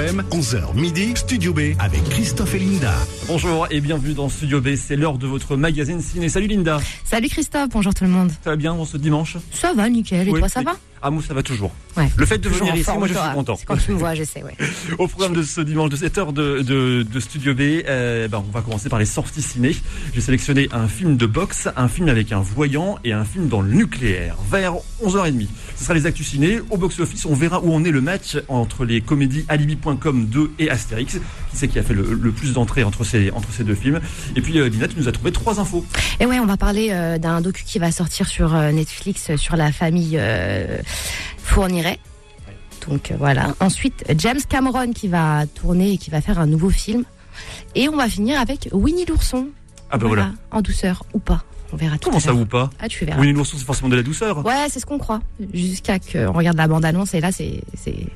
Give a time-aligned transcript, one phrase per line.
[0.00, 2.94] FM, 11h midi, Studio B avec Christophe et Linda.
[3.26, 6.30] Bonjour et bienvenue dans Studio B, c'est l'heure de votre magazine ciné.
[6.30, 6.80] Salut Linda.
[7.04, 8.30] Salut Christophe, bonjour tout le monde.
[8.42, 9.36] Ça va bien dans ce dimanche?
[9.52, 10.26] Ça va, nickel.
[10.26, 10.72] Et Oui, toi, ça va?
[11.02, 11.72] Ah moi ça va toujours.
[11.96, 12.08] Ouais.
[12.16, 13.56] Le fait de Toujours venir en ici, moi je suis content.
[13.56, 14.54] C'est quand tu me vois, je sais, ouais.
[14.98, 18.50] Au programme de ce dimanche de 7h de, de, de Studio B, euh, ben, on
[18.52, 19.74] va commencer par les sorties ciné.
[20.14, 23.60] J'ai sélectionné un film de boxe, un film avec un voyant et un film dans
[23.62, 24.36] le nucléaire.
[24.50, 25.46] Vers 11h30.
[25.76, 26.60] Ce sera les actus ciné.
[26.70, 30.70] Au box-office, on verra où en est le match entre les comédies Alibi.com 2 et
[30.70, 31.14] Astérix.
[31.14, 34.00] Qui c'est qui a fait le, le plus d'entrées entre ces, entre ces deux films?
[34.36, 35.84] Et puis euh, Lina, tu nous as trouvé trois infos.
[36.20, 39.56] Et ouais, on va parler euh, d'un docu qui va sortir sur euh, Netflix sur
[39.56, 40.78] la famille euh,
[41.38, 41.98] Fourniret.
[42.88, 43.54] Donc euh, voilà.
[43.60, 47.04] Ensuite, James Cameron qui va tourner et qui va faire un nouveau film.
[47.74, 49.48] Et on va finir avec Winnie l'ourson.
[49.90, 50.32] Ah ben voilà.
[50.50, 51.44] En douceur ou pas.
[51.72, 53.20] On verra tout Comment à ça ou pas Ah, tu verras.
[53.20, 54.44] Winnie l'ourson, c'est forcément de la douceur.
[54.44, 55.20] Ouais, c'est ce qu'on croit.
[55.54, 57.62] Jusqu'à qu'on regarde la bande-annonce et là, c'est.
[57.76, 58.06] c'est-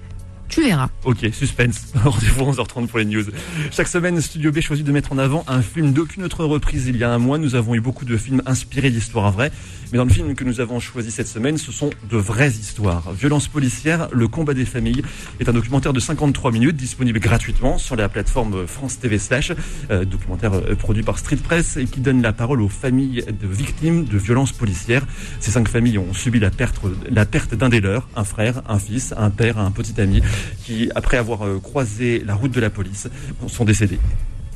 [0.48, 0.88] Tu verras.
[1.04, 1.92] Ok, suspense.
[2.04, 3.24] Rendez-vous 11h30 pour les news.
[3.70, 6.86] Chaque semaine, Studio B choisit de mettre en avant un film d'aucune autre reprise.
[6.88, 9.52] Il y a un mois, nous avons eu beaucoup de films inspirés d'histoires vraies.
[9.94, 13.12] Mais dans le film que nous avons choisi cette semaine, ce sont de vraies histoires.
[13.12, 15.02] Violence policière, le combat des familles
[15.38, 19.52] est un documentaire de 53 minutes disponible gratuitement sur la plateforme France TV Slash.
[19.92, 23.46] Euh, documentaire euh, produit par Street Press et qui donne la parole aux familles de
[23.46, 25.06] victimes de violences policières.
[25.38, 28.80] Ces cinq familles ont subi la perte, la perte d'un des leurs, un frère, un
[28.80, 30.22] fils, un père, un petit ami,
[30.64, 33.06] qui, après avoir euh, croisé la route de la police,
[33.46, 34.00] sont décédés.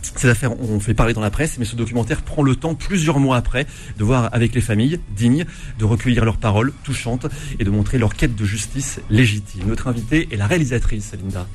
[0.02, 3.18] Ces affaires ont fait parler dans la presse, mais ce documentaire prend le temps, plusieurs
[3.18, 3.66] mois après,
[3.98, 5.44] de voir avec les familles dignes,
[5.78, 7.26] de recueillir leurs paroles touchantes
[7.58, 9.64] et de montrer leur quête de justice légitime.
[9.66, 11.46] Notre invitée est la réalisatrice, Linda.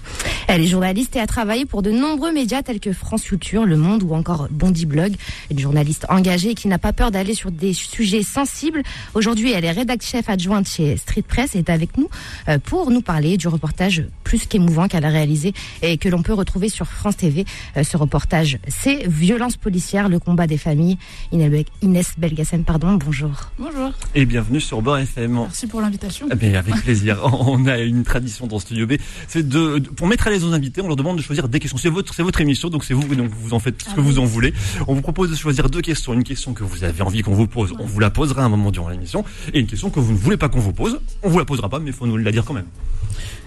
[0.48, 3.78] Elle est journaliste et a travaillé pour de nombreux médias tels que France Culture, Le
[3.78, 5.16] Monde ou encore Bondy Blog.
[5.50, 8.84] Une journaliste engagée qui n'a pas peur d'aller sur des sujets sensibles.
[9.14, 12.10] Aujourd'hui, elle est rédactrice chef adjointe chez Street Press et est avec nous
[12.50, 16.34] euh, pour nous parler du reportage plus qu'émouvant qu'elle a réalisé et que l'on peut
[16.34, 17.46] retrouver sur France TV.
[17.78, 18.33] Euh, Ce reportage,
[18.68, 20.98] c'est Violence policière, le combat des familles.
[21.32, 23.52] Inès Belgassen, pardon, bonjour.
[23.60, 25.34] Bonjour, Et bienvenue sur Beurre FM.
[25.34, 26.28] merci pour l'invitation.
[26.32, 27.20] Eh bien, avec plaisir.
[27.48, 28.94] On a une tradition dans Studio B.
[29.28, 31.60] C'est de, de- pour mettre à l'aise nos invités, on leur demande de choisir des
[31.60, 31.78] questions.
[31.78, 34.02] C'est votre, c'est votre émission, donc c'est vous, donc vous en faites ce que Ah
[34.02, 34.20] vous oui.
[34.20, 34.54] en voulez.
[34.88, 36.14] On vous propose de choisir deux questions.
[36.14, 38.50] Une question que vous avez envie qu'on vous pose, on vous la posera à un
[38.50, 39.24] moment durant l'émission.
[39.54, 41.70] Et une question que vous ne voulez pas qu'on vous pose, on vous la posera
[41.70, 42.66] pas, mais il faut nous la dire quand même.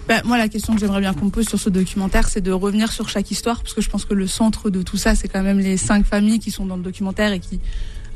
[0.09, 2.53] Bah, moi, la question que j'aimerais bien qu'on me pose sur ce documentaire, c'est de
[2.53, 5.27] revenir sur chaque histoire, parce que je pense que le centre de tout ça, c'est
[5.29, 7.59] quand même les cinq familles qui sont dans le documentaire et qui,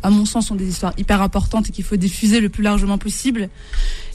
[0.04, 2.96] à mon sens, sont des histoires hyper importantes et qu'il faut diffuser le plus largement
[2.96, 3.48] possible.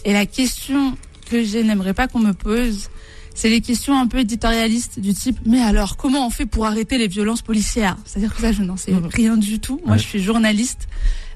[0.06, 0.96] Et la question
[1.30, 2.90] que je n'aimerais pas qu'on me pose,
[3.34, 6.98] c'est les questions un peu éditorialistes du type mais alors comment on fait pour arrêter
[6.98, 7.98] les violences policières?
[8.06, 9.10] C'est-à-dire que ça je n'en sais Mhm.
[9.12, 9.82] rien du tout.
[9.84, 9.98] Moi Ouais.
[10.02, 10.88] je suis journaliste,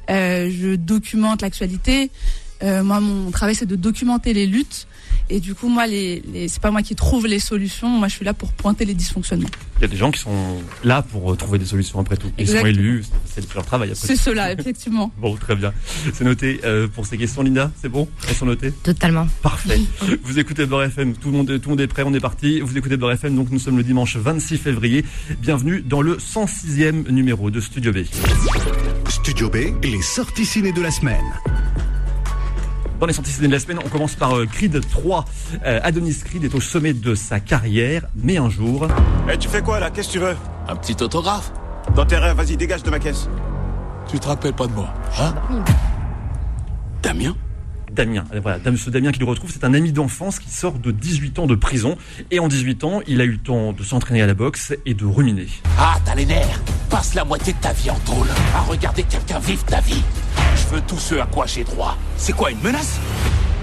[0.09, 2.09] euh, je documente l'actualité.
[2.62, 4.86] Euh, moi mon travail c'est de documenter les luttes
[5.30, 7.88] et du coup moi les, les c'est pas moi qui trouve les solutions.
[7.90, 9.47] Moi je suis là pour pointer les dysfonctionnements.
[9.78, 12.30] Il y a des gens qui sont là pour euh, trouver des solutions après tout.
[12.38, 15.09] Ils sont élus, c'est leur travail après C'est cela effectivement.
[15.22, 15.74] Bon, très bien.
[16.14, 17.72] C'est noté euh, pour ces questions, Linda.
[17.81, 18.08] C'est bon?
[18.28, 18.72] Elles sont notées?
[18.84, 19.28] Totalement.
[19.41, 19.80] Parfait.
[20.24, 21.14] Vous écoutez Beurre FM.
[21.14, 22.03] Tout le monde, est- tout le monde est prêt.
[22.06, 22.59] On est parti.
[22.59, 23.36] Vous écoutez Beurre FM.
[23.36, 25.06] Donc nous sommes le dimanche 26 février.
[25.40, 28.00] Bienvenue dans le 106e numéro de Studio B.
[29.09, 31.24] Studio B, les sorties ciné de la semaine.
[32.99, 35.23] Dans les sorties ciné de la semaine, on commence par euh, Creed 3.
[35.65, 38.87] Euh, Adonis Creed est au sommet de sa carrière, mais un jour,
[39.31, 39.89] Eh, tu fais quoi là?
[39.89, 40.35] Qu'est-ce que tu veux?
[40.67, 41.51] Un petit autographe
[41.95, 43.29] Dans tes rêves, vas-y, dégage de ma caisse.
[44.11, 45.33] Tu te rappelles pas de moi Hein?
[47.01, 47.35] Damien?
[47.93, 50.91] Damien, euh, voilà, ce Damien qui le retrouve, c'est un ami d'enfance qui sort de
[50.91, 51.95] 18 ans de prison.
[52.31, 54.93] Et en 18 ans, il a eu le temps de s'entraîner à la boxe et
[54.93, 55.47] de ruminer.
[55.77, 59.39] Ah, t'as les nerfs Passe la moitié de ta vie en tôle à regarder quelqu'un
[59.39, 60.03] vivre ta vie.
[60.69, 61.97] Je veux tout ce à quoi j'ai droit.
[62.16, 63.00] C'est quoi, une menace?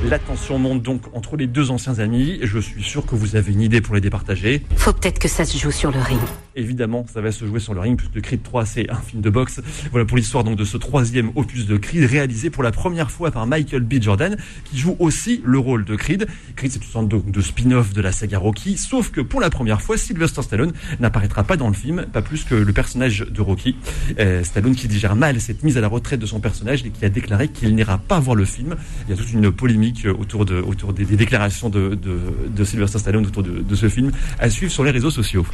[0.07, 2.41] La tension monte donc entre les deux anciens amis.
[2.43, 4.67] Je suis sûr que vous avez une idée pour les départager.
[4.75, 6.19] Faut peut-être que ça se joue sur le ring.
[6.57, 9.29] Évidemment, ça va se jouer sur le ring puisque Creed 3 c'est un film de
[9.29, 9.61] boxe.
[9.91, 13.31] Voilà pour l'histoire donc de ce troisième opus de Creed réalisé pour la première fois
[13.31, 14.01] par Michael B.
[14.01, 16.27] Jordan qui joue aussi le rôle de Creed.
[16.57, 19.51] Creed c'est une sorte de, de spin-off de la saga Rocky, sauf que pour la
[19.51, 23.41] première fois Sylvester Stallone n'apparaîtra pas dans le film, pas plus que le personnage de
[23.43, 23.77] Rocky.
[24.19, 27.05] Euh, Stallone qui digère mal cette mise à la retraite de son personnage et qui
[27.05, 28.77] a déclaré qu'il n'ira pas voir le film.
[29.07, 33.27] Il y a toute une polémique autour de autour des, déclarations de, de, Sylvester Stallone
[33.27, 35.45] autour de, ce film à suivre sur les réseaux sociaux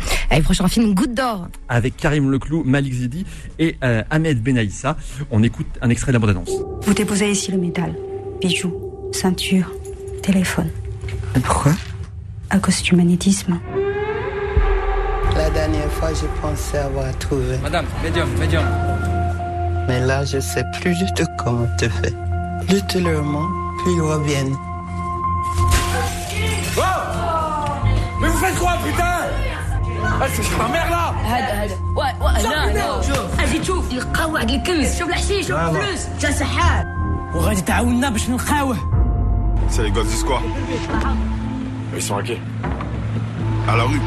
[0.43, 1.49] prochain film, Goutte d'or.
[1.69, 3.25] avec Karim Leclou, Malik Zidi
[3.59, 4.97] et euh, Ahmed Benaïssa.
[5.31, 6.51] On écoute un extrait de la bande-annonce.
[6.83, 7.95] Vous déposez ici le métal.
[8.41, 8.75] Bijoux,
[9.13, 9.71] ceinture,
[10.23, 10.69] téléphone.
[11.45, 11.73] Pourquoi?
[12.51, 13.59] À cause du magnétisme.
[15.37, 17.57] La dernière fois, je pensais avoir trouvé.
[17.63, 18.65] Madame, médium, médium.
[19.89, 22.13] Mais là, je sais plus du tout comment te faire.
[22.69, 23.49] Lutte leur mot,
[23.83, 24.57] puis ils reviennent.
[28.21, 29.12] Mais vous faites quoi, putain?
[30.73, 31.77] Mère là هذا هذا.
[32.71, 33.93] هنا شوف أجي تشوف.
[33.93, 34.99] نلقاو واحد الكنز.
[34.99, 36.07] شوف الحشيش شوف الفلوس.
[36.07, 36.87] انت سحاب
[37.35, 38.77] وغادي تعاوننا باش نلقاوه.
[39.95, 40.41] Gosses disent quoi
[41.97, 42.39] Ils sont à quai.
[43.73, 44.03] À la rue.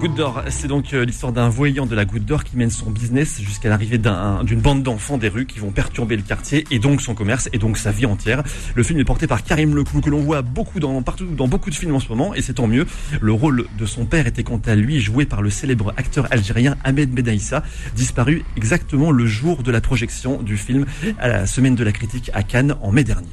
[0.00, 2.90] Goutte d'or, c'est donc euh, l'histoire d'un voyant de la Goutte d'or qui mène son
[2.90, 6.78] business jusqu'à l'arrivée d'un- d'une bande d'enfants des rues qui vont perturber le quartier et
[6.78, 8.42] donc son commerce et donc sa vie entière.
[8.74, 11.68] Le film est porté par Karim Leclou que l'on voit beaucoup dans, partout, dans beaucoup
[11.68, 12.86] de films en ce moment et c'est tant mieux.
[13.20, 16.76] Le rôle de son père était quant à lui joué par le célèbre acteur algérien
[16.82, 17.62] Ahmed Benaïssa,
[17.94, 20.86] disparu exactement le jour de la projection du film
[21.18, 23.28] à la semaine de la critique à Cannes en mai dernier.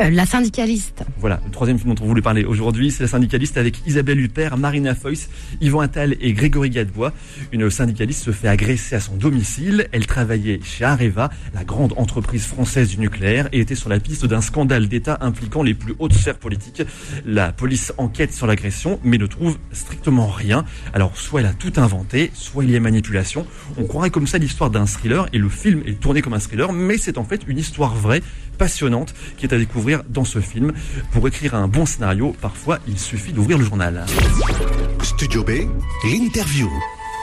[0.00, 1.04] Euh, la syndicaliste.
[1.18, 4.56] Voilà, le troisième film dont on voulait parler aujourd'hui, c'est la syndicaliste avec Isabelle Huppert,
[4.56, 5.28] Marina Foïs,
[5.60, 7.12] Yvan Attal et Grégory Gadebois.
[7.52, 9.86] Une syndicaliste se fait agresser à son domicile.
[9.92, 14.26] Elle travaillait chez Areva, la grande entreprise française du nucléaire, et était sur la piste
[14.26, 16.82] d'un scandale d'État impliquant les plus hautes sphères politiques.
[17.24, 20.64] La police enquête sur l'agression, mais ne trouve strictement rien.
[20.92, 23.46] Alors, soit elle a tout inventé, soit il y a manipulation.
[23.76, 26.72] On croirait comme ça l'histoire d'un thriller, et le film est tourné comme un thriller,
[26.72, 28.22] mais c'est en fait une histoire vraie,
[28.54, 30.72] passionnante, qui est à découvrir dans ce film.
[31.12, 34.06] Pour écrire un bon scénario, parfois, il suffit d'ouvrir le journal.
[35.02, 35.50] Studio B,
[36.04, 36.68] l'interview.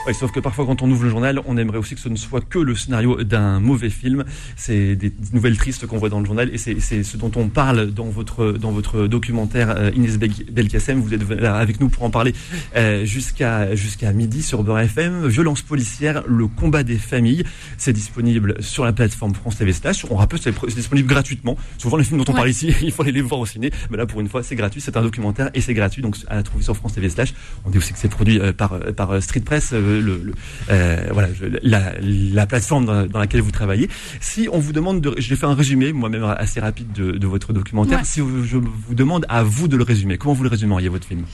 [0.06, 2.16] Ouais, sauf que parfois, quand on ouvre le journal, on aimerait aussi que ce ne
[2.16, 4.24] soit que le scénario d'un mauvais film.
[4.56, 7.92] C'est des nouvelles tristes qu'on voit dans le journal, et c'est ce dont on parle
[7.92, 10.98] dans votre dans votre documentaire euh, Inès Bel- Belkacem.
[11.00, 12.34] Vous êtes là avec nous pour en parler
[12.74, 15.28] euh, jusqu'à jusqu'à midi sur Beurre FM.
[15.28, 17.44] Violence policière, le combat des familles.
[17.78, 20.04] C'est disponible sur la plateforme France TV Slash.
[20.10, 21.56] On rappelle, c'est disponible gratuitement.
[21.78, 22.38] Souvent, les films dont on Ouais.
[22.38, 23.70] parle ici, il faut aller les voir au ciné.
[23.90, 24.80] Mais là, pour une fois, c'est gratuit.
[24.80, 26.02] C'est un documentaire et c'est gratuit.
[26.02, 27.34] Donc, à trouver sur France TV Slash.
[27.64, 30.34] On dit aussi que c'est produit euh, par par Street Press, le, le-
[30.70, 31.28] euh, voilà,
[31.62, 33.88] la, la plateforme dans, dans laquelle vous travaillez.
[34.20, 37.52] Si on vous demande de, j'ai fait un résumé moi-même assez rapide de, de votre
[37.52, 37.98] documentaire.
[37.98, 38.04] Ouais.
[38.04, 41.24] Si je vous demande à vous de le résumer, comment vous le résumeriez votre film?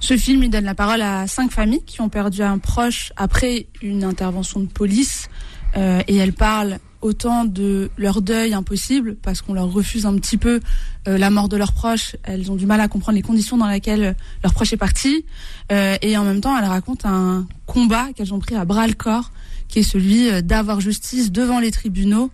[0.00, 3.66] Ce film, il donne la parole à cinq familles qui ont perdu un proche après
[3.82, 5.28] une intervention de police.
[5.74, 10.38] Euh, et elles parlent autant de leur deuil impossible, parce qu'on leur refuse un petit
[10.38, 10.60] peu
[11.08, 12.16] euh, la mort de leur proche.
[12.22, 15.24] Elles ont du mal à comprendre les conditions dans lesquelles leur proche est parti.
[15.70, 18.94] Euh, et en même temps, elles racontent un combat qu'elles ont pris à bras le
[18.94, 19.30] corps,
[19.68, 22.30] qui est celui euh, d'avoir justice devant les tribunaux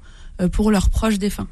[0.53, 1.49] pour leurs proches défunts.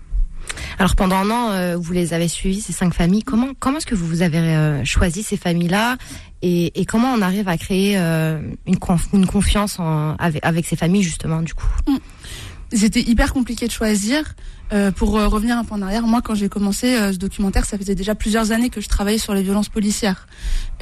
[0.79, 3.25] Alors pendant un an, euh, vous les avez suivis, ces cinq familles.
[3.25, 5.97] Comment, comment est-ce que vous avez euh, choisi ces familles-là
[6.43, 10.67] et, et comment on arrive à créer euh, une, conf- une confiance en- avec, avec
[10.67, 11.67] ces familles, justement, du coup?
[12.73, 14.35] C'était hyper compliqué de choisir.
[14.73, 17.65] Euh, pour euh, revenir un peu en arrière, moi, quand j'ai commencé euh, ce documentaire,
[17.65, 20.27] ça faisait déjà plusieurs années que je travaillais sur les violences policières.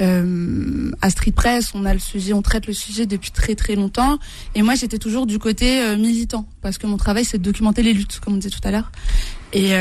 [0.01, 3.75] Euh, à Street Press, on a le sujet, on traite le sujet depuis très très
[3.75, 4.19] longtemps.
[4.55, 7.93] Et moi, j'étais toujours du côté militant, parce que mon travail, c'est de documenter les
[7.93, 8.91] luttes, comme on disait tout à l'heure.
[9.53, 9.73] Et,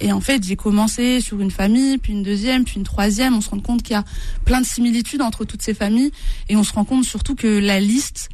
[0.00, 3.34] et en fait, j'ai commencé sur une famille, puis une deuxième, puis une troisième.
[3.34, 4.04] On se rend compte qu'il y a
[4.44, 6.12] plein de similitudes entre toutes ces familles,
[6.48, 8.28] et on se rend compte surtout que la liste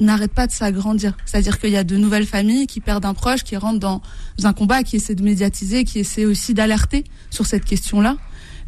[0.00, 1.16] n'arrête pas de s'agrandir.
[1.24, 4.02] C'est-à-dire qu'il y a de nouvelles familles qui perdent un proche, qui rentrent dans
[4.42, 8.16] un combat, qui essaient de médiatiser, qui essaient aussi d'alerter sur cette question-là,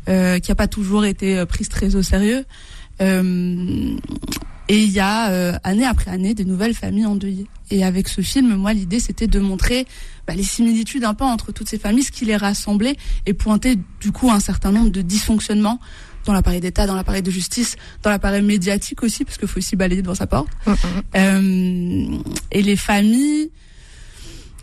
[0.09, 2.44] euh, qui n'a pas toujours été euh, prise très au sérieux.
[3.00, 3.97] Euh,
[4.69, 7.47] et il y a euh, année après année des nouvelles familles endeuillées.
[7.71, 9.87] Et avec ce film, moi, l'idée c'était de montrer
[10.26, 13.79] bah, les similitudes un peu entre toutes ces familles, ce qui les rassemblait, et pointer
[14.00, 15.81] du coup un certain nombre de dysfonctionnements
[16.25, 19.76] dans l'appareil d'État, dans l'appareil de justice, dans l'appareil médiatique aussi, parce qu'il faut aussi
[19.76, 20.49] balayer devant sa porte.
[21.16, 22.19] Euh,
[22.50, 23.50] et les familles,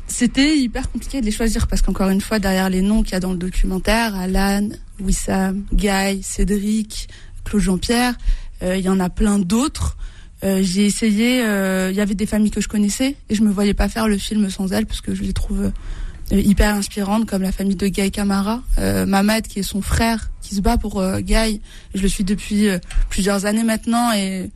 [0.07, 3.15] c'était hyper compliqué de les choisir parce qu'encore une fois, derrière les noms qu'il y
[3.15, 4.67] a dans le documentaire, Alan,
[4.99, 7.07] Wissam, Guy, Cédric,
[7.45, 8.15] Claude Jean-Pierre,
[8.63, 9.97] euh, il y en a plein d'autres.
[10.43, 13.73] Euh, j'ai essayé, il y avait des familles que je connaissais et je me voyais
[13.73, 15.71] pas faire le film sans elles parce que je les trouve
[16.31, 20.55] hyper inspirantes, comme la famille de Guy Camara, euh, Mamad qui est son frère, qui
[20.55, 21.61] se bat pour euh, Guy.
[21.93, 24.49] Je le suis depuis euh, plusieurs années maintenant et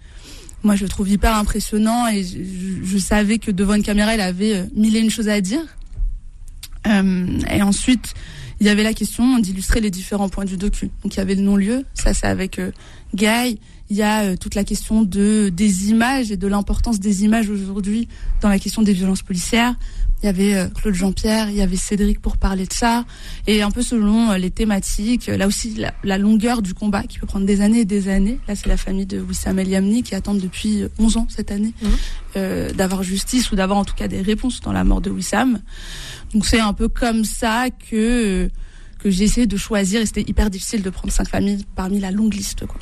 [0.64, 4.56] moi je le trouve hyper impressionnant et je, savais que devant une caméra il avait
[4.56, 5.64] euh, mille et une choses à dire.
[6.88, 8.14] Euh, et ensuite
[8.60, 10.90] il y avait la question d'illustrer les différents points du docu.
[11.04, 12.72] Donc il y avait le non-lieu, ça c'est avec euh,
[13.14, 13.60] Guy.
[13.90, 17.50] Il y a euh, toute la question de des images et de l'importance des images
[17.50, 18.08] aujourd'hui
[18.42, 19.76] dans la question des violences policières.
[20.26, 23.06] Il y avait euh, Claude Jean-Pierre, il y avait Cédric pour parler de ça,
[23.46, 25.28] et un peu selon euh, les thématiques.
[25.28, 28.40] Là aussi, la, la longueur du combat qui peut prendre des années et des années.
[28.48, 31.52] Là, c'est la famille de Wissam El Yamni qui attendent depuis euh, 11 ans cette
[31.52, 31.76] année
[32.38, 35.62] euh, d'avoir justice ou d'avoir en tout cas des réponses dans la mort de Wissam.
[36.34, 38.50] Donc c'est un peu comme ça que
[39.06, 42.10] que j'ai essayé de choisir et c'était hyper difficile de prendre cinq familles parmi la
[42.10, 42.66] longue liste.
[42.66, 42.80] Quoi.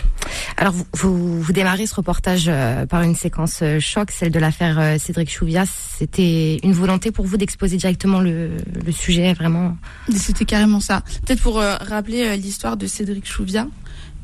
[0.56, 4.40] Alors, vous, vous, vous démarrez ce reportage euh, par une séquence euh, choc, celle de
[4.40, 5.66] l'affaire euh, Cédric Chouviat.
[5.66, 8.52] C'était une volonté pour vous d'exposer directement le,
[8.86, 9.76] le sujet, vraiment?
[10.16, 11.04] C'était carrément ça.
[11.26, 13.68] Peut-être pour rappeler l'histoire de Cédric Chouviat,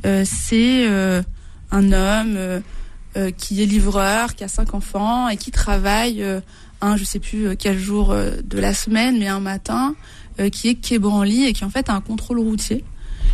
[0.06, 0.88] euh, c'est
[1.72, 2.62] un homme
[3.36, 6.24] qui est livreur, qui a cinq enfants et qui travaille
[6.79, 9.96] un, je sais plus quel jour de la semaine, mais un matin,
[10.48, 12.84] qui est québranli et qui en fait a un contrôle routier.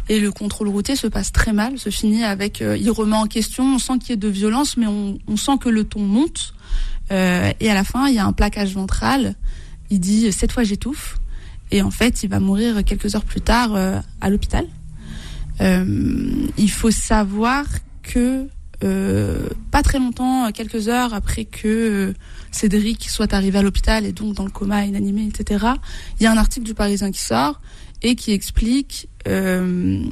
[0.07, 3.25] Et le contrôle routier se passe très mal, se finit avec, euh, il remet en
[3.25, 6.01] question, on sent qu'il y a de violence, mais on, on sent que le ton
[6.01, 6.53] monte.
[7.11, 9.35] Euh, et à la fin, il y a un plaquage ventral.
[9.89, 11.17] Il dit cette fois j'étouffe.
[11.71, 14.67] Et en fait, il va mourir quelques heures plus tard euh, à l'hôpital.
[15.61, 17.65] Euh, il faut savoir
[18.03, 18.47] que
[18.83, 22.13] euh, pas très longtemps, quelques heures après que euh,
[22.51, 25.65] Cédric soit arrivé à l'hôpital et donc dans le coma inanimé, etc.,
[26.19, 27.61] il y a un article du Parisien qui sort
[28.01, 30.03] et qui explique euh,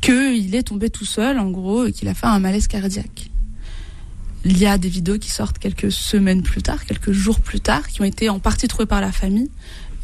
[0.00, 3.30] qu'il est tombé tout seul, en gros, et qu'il a fait un malaise cardiaque.
[4.44, 7.88] Il y a des vidéos qui sortent quelques semaines plus tard, quelques jours plus tard,
[7.88, 9.50] qui ont été en partie trouvées par la famille.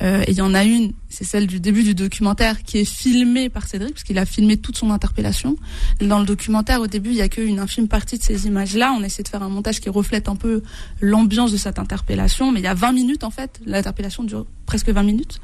[0.02, 2.84] Euh, et il y en a une, c'est celle du début du documentaire, qui est
[2.84, 5.56] filmée par Cédric, parce qu'il a filmé toute son interpellation.
[6.00, 8.94] Dans le documentaire, au début, il y a qu'une infime partie de ces images-là.
[8.98, 10.62] On essaie de faire un montage qui reflète un peu
[11.00, 13.60] l'ambiance de cette interpellation, mais il y a 20 minutes en fait.
[13.66, 15.40] L'interpellation dure presque 20 minutes.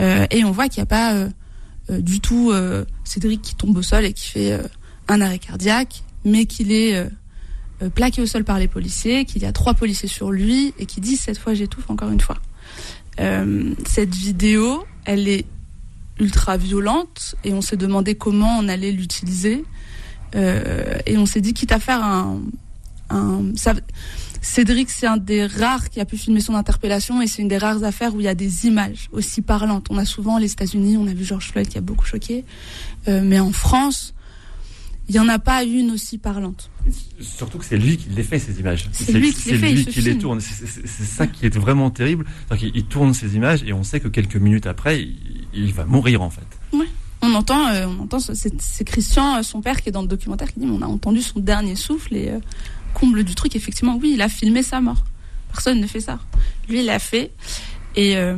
[0.00, 1.28] Euh, et on voit qu'il n'y a pas euh,
[1.90, 4.62] euh, du tout euh, Cédric qui tombe au sol et qui fait euh,
[5.08, 7.06] un arrêt cardiaque, mais qu'il est
[7.94, 11.02] plaqué au sol par les policiers, qu'il y a trois policiers sur lui et qui
[11.02, 12.38] dit cette fois j'étouffe encore une fois.
[13.20, 15.46] Euh, cette vidéo, elle est
[16.18, 19.64] ultra violente et on s'est demandé comment on allait l'utiliser.
[20.34, 22.40] Euh, et on s'est dit, quitte à faire un.
[24.44, 27.56] Cédric, c'est un des rares qui a pu filmer son interpellation et c'est une des
[27.56, 29.86] rares affaires où il y a des images aussi parlantes.
[29.88, 32.44] On a souvent les États-Unis, on a vu George Floyd qui a beaucoup choqué,
[33.08, 34.14] euh, mais en France,
[35.08, 36.70] il n'y en a pas une aussi parlante.
[37.20, 38.88] Surtout que c'est lui qui les fait ces images.
[38.92, 40.18] C'est lui qui les fait, lui il se qui les filme.
[40.20, 40.40] tourne.
[40.40, 42.24] C'est- ça qui est vraiment terrible.
[42.58, 45.16] Qu'il- Il tourne ces images et on sait que quelques minutes après, il,
[45.52, 46.46] il va mourir en fait.
[47.26, 50.52] On entend, euh, on entend, c'est Christian, euh, son père, qui est dans le documentaire,
[50.52, 52.38] qui dit, on a entendu son dernier souffle et euh,
[52.92, 55.04] comble du truc, effectivement, oui, il a filmé sa mort.
[55.50, 56.18] Personne ne fait ça.
[56.68, 57.30] Lui, il l'a fait.
[57.96, 58.36] Et euh,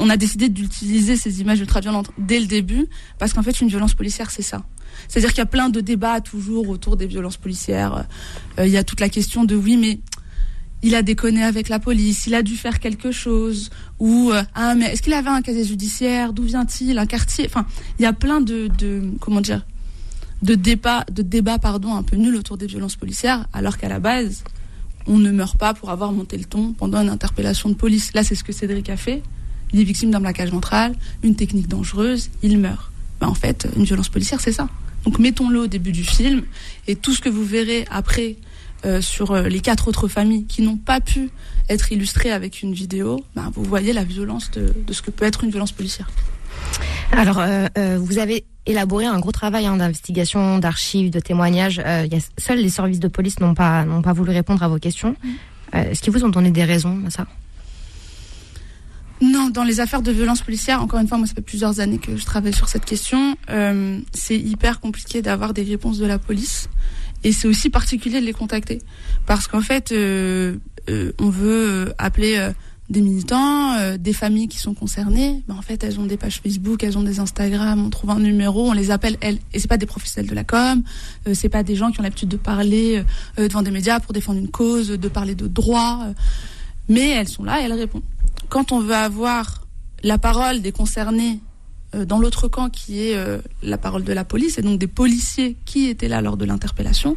[0.00, 2.86] on a décidé d'utiliser ces images ultra-violentes dès le début,
[3.20, 4.64] parce qu'en fait, une violence policière, c'est ça.
[5.08, 8.06] C'est-à-dire qu'il y a plein de débats toujours autour des violences policières.
[8.58, 10.00] Euh, il y a toute la question de oui, mais
[10.84, 14.74] il a déconné avec la police, il a dû faire quelque chose, ou euh, ah
[14.74, 17.64] mais est-ce qu'il avait un casier judiciaire, d'où vient-il, un quartier, enfin
[17.98, 18.68] il y a plein de,
[19.18, 19.64] comment dire,
[20.42, 21.24] de débats, de
[21.88, 24.44] un peu nuls autour des violences policières, alors qu'à la base
[25.06, 28.12] on ne meurt pas pour avoir monté le ton pendant une interpellation de police.
[28.12, 29.22] Là c'est ce que Cédric a fait,
[29.72, 32.90] il est victime d'un plaquage ventral, une technique dangereuse, il meurt.
[33.20, 34.68] Ben, en fait une violence policière c'est ça.
[35.04, 36.42] Donc mettons-le au début du film
[36.86, 38.36] et tout ce que vous verrez après
[38.84, 41.30] euh, sur euh, les quatre autres familles qui n'ont pas pu
[41.68, 45.24] être illustrées avec une vidéo, ben, vous voyez la violence de, de ce que peut
[45.24, 46.10] être une violence policière.
[47.12, 51.82] Alors, euh, euh, vous avez élaboré un gros travail hein, d'investigation, d'archives, de témoignages.
[52.04, 54.68] Il y a, seuls les services de police n'ont pas, n'ont pas voulu répondre à
[54.68, 55.14] vos questions.
[55.74, 57.26] Euh, Est-ce qu'ils vous ont donné des raisons à ça?
[59.20, 61.98] Non, dans les affaires de violence policière, encore une fois, moi ça fait plusieurs années
[61.98, 63.36] que je travaille sur cette question.
[63.48, 66.68] euh, c'est hyper compliqué d'avoir des réponses de la police
[67.22, 68.82] et c'est aussi particulier de les contacter
[69.26, 70.56] parce qu'en fait, euh,
[70.90, 72.50] euh, on veut euh, appeler euh,
[72.90, 75.42] des militants, euh, des familles qui sont concernées.
[75.48, 77.82] Ben, en fait, elles ont des pages Facebook, elles ont des Instagram.
[77.86, 79.38] On trouve un numéro, on les appelle elles.
[79.54, 80.82] Et c'est pas des professionnels de la com,
[81.32, 83.02] c'est pas des gens qui ont l'habitude de parler
[83.38, 86.00] devant des médias pour défendre une cause, de parler de droit.
[86.04, 86.12] euh,
[86.86, 88.02] mais elles sont là et elles répondent.
[88.54, 89.44] Quand on veut avoir
[90.04, 91.40] la parole des concernés
[91.94, 94.86] euh, dans l'autre camp qui est euh, la parole de la police et donc des
[95.00, 97.16] policiers qui étaient là lors de l'interpellation,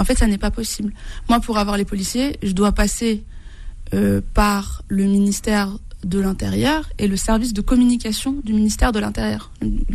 [0.00, 0.92] en fait ça n'est pas possible.
[1.28, 3.24] Moi pour avoir les policiers, je dois passer
[3.92, 5.68] euh, par le ministère
[6.14, 9.42] de l'Intérieur et le service de communication du ministère de l'Intérieur,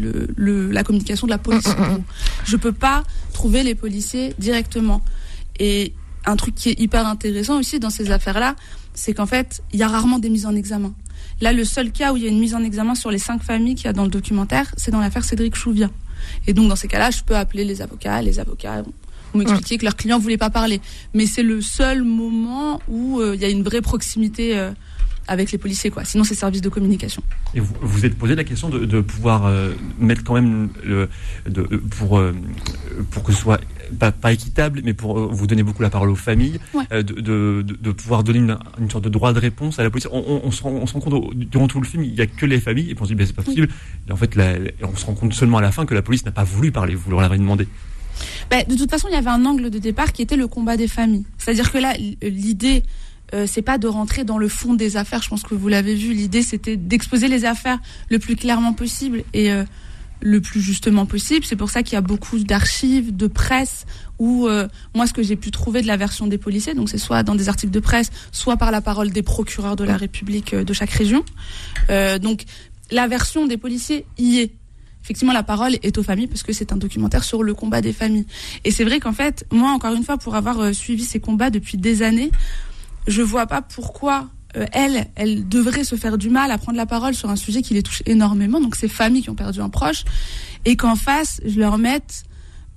[0.04, 1.65] le, le- la communication de la police.
[1.65, 2.04] en gros.
[2.46, 5.01] Je peux pas trouver les policiers directement.
[5.60, 5.94] Et
[6.25, 8.56] un truc qui est hyper intéressant aussi dans ces affaires-là,
[8.96, 10.94] c'est qu'en fait, il y a rarement des mises en examen.
[11.42, 13.44] Là, le seul cas où il y a une mise en examen sur les cinq
[13.44, 15.92] familles qu'il y a dans le documentaire, c'est dans l'affaire Cédric Chouviat.
[16.48, 18.22] Et donc, dans ces cas-là, je peux appeler les avocats.
[18.22, 20.82] Les avocats vont m'expliquer que leurs clients voulaient pas parler.
[21.14, 24.72] Mais c'est le seul moment où euh, il y a une vraie proximité euh,
[25.27, 26.03] avec les policiers, quoi.
[26.05, 27.24] Sinon, c'est service de communication.
[27.53, 31.10] Et vous vous êtes posé la question de, de pouvoir euh, mettre quand même le,
[31.50, 32.34] de, pour, euh,
[33.12, 33.60] pour que ce soit
[34.00, 36.84] pas, pas équitable, mais pour euh, vous donner beaucoup la parole aux familles, Ouais.
[36.91, 40.08] euh, de, de, pouvoir donner une, une sorte de droit de réponse à la police.
[40.12, 42.22] On, on- on se, rend, on se rend compte durant tout le film, il n'y
[42.22, 43.67] a que les familles, et puis on se dit, ben, c'est pas possible.
[44.08, 46.25] Et en fait, la- on se rend compte seulement à la fin que la police
[46.25, 47.67] n'a pas voulu parler, vous leur l'avez demandé.
[48.50, 50.77] Ben, de toute façon, il y avait un angle de départ qui était le combat
[50.77, 51.25] des familles.
[51.38, 52.84] C'est-à-dire que là, l'idée,
[53.34, 55.22] euh, c'est pas de rentrer dans le fond des affaires.
[55.22, 56.13] Je pense que vous l'avez vu.
[56.13, 57.79] L'idée, c'était d'exposer les affaires
[58.10, 59.63] le plus clairement possible et euh,
[60.22, 61.46] le plus justement possible.
[61.46, 63.86] C'est pour ça qu'il y a beaucoup d'archives, de presse,
[64.20, 66.98] où euh, moi, ce que j'ai pu trouver de la version des policiers, donc c'est
[66.98, 70.55] soit dans des articles de presse, soit par la parole des procureurs de la République
[70.55, 71.24] de chaque région.
[72.22, 72.46] donc,
[72.91, 74.51] la version des policiers y est
[75.03, 77.94] effectivement, la parole est aux familles parce que c'est un documentaire sur le combat des
[77.94, 78.25] familles.
[78.63, 81.77] Et c'est vrai qu'en fait, moi, encore une fois, pour avoir suivi ces combats depuis
[81.77, 82.32] des années,
[83.07, 86.85] je vois pas pourquoi euh, elle, elle devrait se faire du mal à prendre la
[86.85, 88.59] parole sur un sujet qui les touche énormément.
[88.62, 90.03] Donc, ces familles qui ont perdu un proche,
[90.65, 92.24] et qu'en face, je leur mette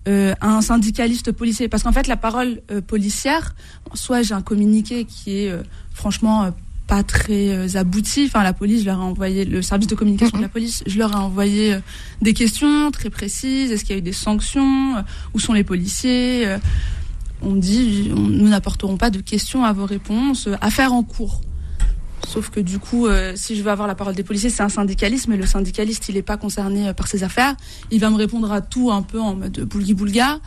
[0.08, 1.68] euh, un syndicaliste policier.
[1.68, 3.54] Parce qu'en fait, la parole policière,
[3.94, 5.52] soit j'ai un communiqué qui est
[5.92, 6.52] franchement
[6.88, 8.24] pas très euh, abouti.
[8.26, 10.98] Enfin, la police, je leur ai envoyé, le service de communication de la police, je
[10.98, 11.80] leur ai envoyé euh,
[12.22, 13.70] des questions très précises.
[13.70, 14.96] Est-ce qu'il y a eu des sanctions?
[14.96, 15.02] Euh,
[15.34, 16.46] Où sont les policiers?
[17.42, 20.48] On dit, nous n'apporterons pas de questions à vos réponses.
[20.60, 21.40] Affaire en cours.
[22.26, 25.28] Sauf que du coup, si je veux avoir la parole des policiers, c'est un syndicaliste,
[25.28, 27.54] mais le syndicaliste, il n'est pas concerné par ces affaires.
[27.90, 30.40] Il va me répondre à tout un peu en mode boulgui-boulga.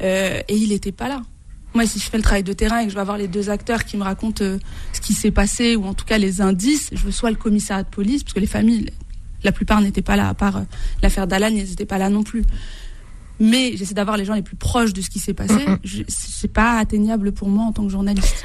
[0.00, 1.22] et il n'était pas là.
[1.72, 3.48] Moi, si je fais le travail de terrain et que je vais avoir les deux
[3.48, 4.58] acteurs qui me racontent euh,
[4.92, 7.84] ce qui s'est passé, ou en tout cas les indices, je veux soit le commissariat
[7.84, 8.90] de police, parce que les familles,
[9.44, 10.62] la plupart n'étaient pas là, à part euh,
[11.00, 12.44] l'affaire d'Alan, ils n'étaient pas là non plus
[13.40, 15.66] mais j'essaie d'avoir les gens les plus proches de ce qui s'est passé.
[16.08, 18.44] C'est pas atteignable pour moi en tant que journaliste.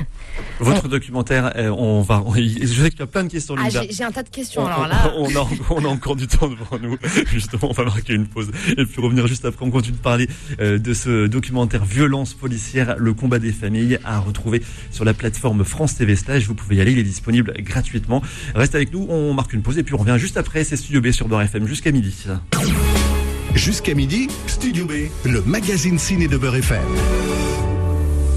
[0.60, 2.24] Votre documentaire, euh, on va.
[2.36, 3.56] je sais qu'il y a plein de questions.
[3.58, 4.64] Ah, J'ai un tas de questions.
[4.64, 6.98] On, alors là, on, a, on, a, encore du temps devant nous.
[7.32, 9.66] Justement, on va marquer une pause et puis revenir juste après.
[9.66, 10.28] On continue de parler
[10.60, 14.62] euh, de ce documentaire Violence policière, le combat des familles, à retrouver
[14.92, 16.48] sur la plateforme France TV Stage.
[16.48, 18.22] Vous pouvez y aller, il est disponible gratuitement.
[18.56, 19.06] Reste avec nous.
[19.10, 20.64] On marque une pause et puis on revient juste après.
[20.64, 22.26] C'est Studio B sur Beurre FM jusqu'à midi.
[23.56, 26.84] Jusqu'à midi, Studio B, le magazine ciné de Beurre FM.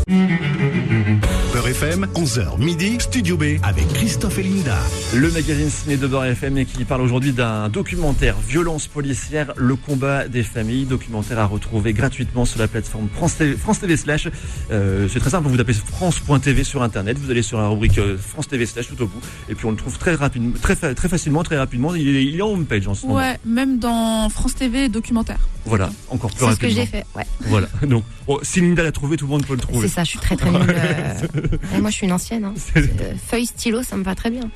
[0.09, 4.79] Beurre FM, 11h midi, Studio B avec Christophe et Linda.
[5.15, 10.27] Le magazine ciné de Beurre FM qui parle aujourd'hui d'un documentaire Violence policière, le combat
[10.27, 10.87] des familles.
[10.87, 14.29] Documentaire à retrouver gratuitement sur la plateforme France TV, France TV Slash.
[14.71, 18.17] Euh, c'est très simple, vous tapez France.tv sur internet, vous allez sur la rubrique euh,
[18.17, 21.09] France TV Slash tout au bout, et puis on le trouve très rapidement, très, très
[21.09, 21.95] facilement, très rapidement.
[21.95, 23.19] Il est, il est en homepage en ce moment.
[23.19, 25.41] Ouais, même dans France TV documentaire.
[25.65, 26.69] Voilà, encore plus c'est ce rapidement.
[26.69, 27.05] que j'ai fait.
[27.15, 27.27] Ouais.
[27.41, 27.69] Voilà.
[27.87, 29.87] Donc, bon, si Linda l'a trouvé, tout le monde peut le trouver.
[29.89, 30.63] C'est ça, je suis très très nulle.
[30.71, 32.45] euh, moi, je suis une ancienne.
[32.45, 32.55] Hein.
[32.77, 34.51] Euh, Feuille, stylo, ça me va très bien.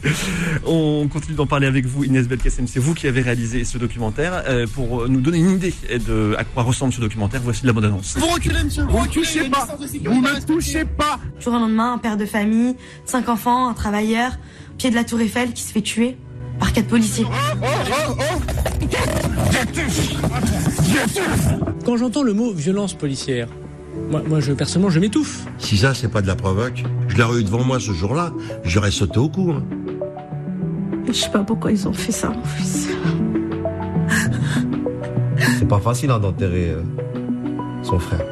[0.64, 2.66] On continue d'en parler avec vous, Inès Belkacem.
[2.66, 4.42] C'est vous qui avez réalisé ce documentaire.
[4.46, 5.74] Euh, pour nous donner une idée
[6.06, 8.16] de à quoi ressemble ce documentaire, voici la bande-annonce.
[8.16, 8.84] Vous reculez, monsieur.
[8.84, 9.68] Vous touchez pas.
[10.04, 11.18] Vous ne touchez pas.
[11.40, 14.32] Jour au lendemain, un père de famille, cinq enfants, un travailleur,
[14.78, 16.16] pied de la Tour Eiffel qui se fait tuer
[16.58, 17.26] par quatre policiers.
[17.28, 18.86] Oh, oh, oh.
[21.84, 23.48] Quand j'entends le mot violence policière,
[24.10, 25.46] moi, moi je, personnellement, je m'étouffe.
[25.58, 28.32] Si ça, c'est pas de la provoque, je l'aurais eu devant moi ce jour-là,
[28.64, 29.52] j'aurais sauté au cou.
[29.52, 29.62] Hein.
[31.06, 32.88] Je sais pas pourquoi ils ont fait ça, en plus.
[35.58, 36.82] C'est pas facile hein, d'enterrer euh,
[37.82, 38.24] son frère.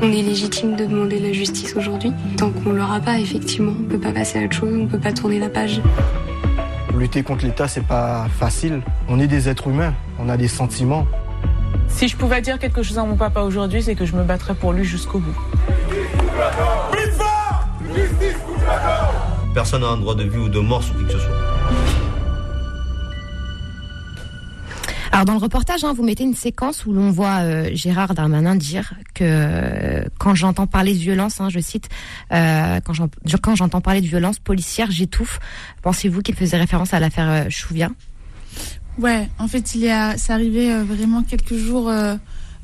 [0.00, 2.12] On est légitime de demander la justice aujourd'hui.
[2.36, 5.12] Tant qu'on l'aura pas, effectivement, on peut pas passer à autre chose, on peut pas
[5.12, 5.80] tourner la page.
[6.98, 8.82] Lutter contre l'État, c'est pas facile.
[9.08, 11.06] On est des êtres humains, on a des sentiments.
[11.86, 14.54] Si je pouvais dire quelque chose à mon papa aujourd'hui, c'est que je me battrais
[14.54, 15.36] pour lui jusqu'au bout.
[19.54, 22.07] Personne n'a un droit de vie ou de mort sur qui que ce soit.
[25.18, 28.54] Alors dans le reportage, hein, vous mettez une séquence où l'on voit euh, Gérard Darmanin
[28.54, 31.88] dire que euh, quand j'entends parler de violence, hein, je cite,
[32.30, 33.08] euh, quand j'en-
[33.42, 35.40] quand j'entends parler de violence policière, j'étouffe.
[35.82, 37.90] Pensez-vous qu'il faisait référence à l'affaire Chouviat
[38.96, 41.92] Ouais, en fait, il est à- c'est arrivé vraiment quelques jours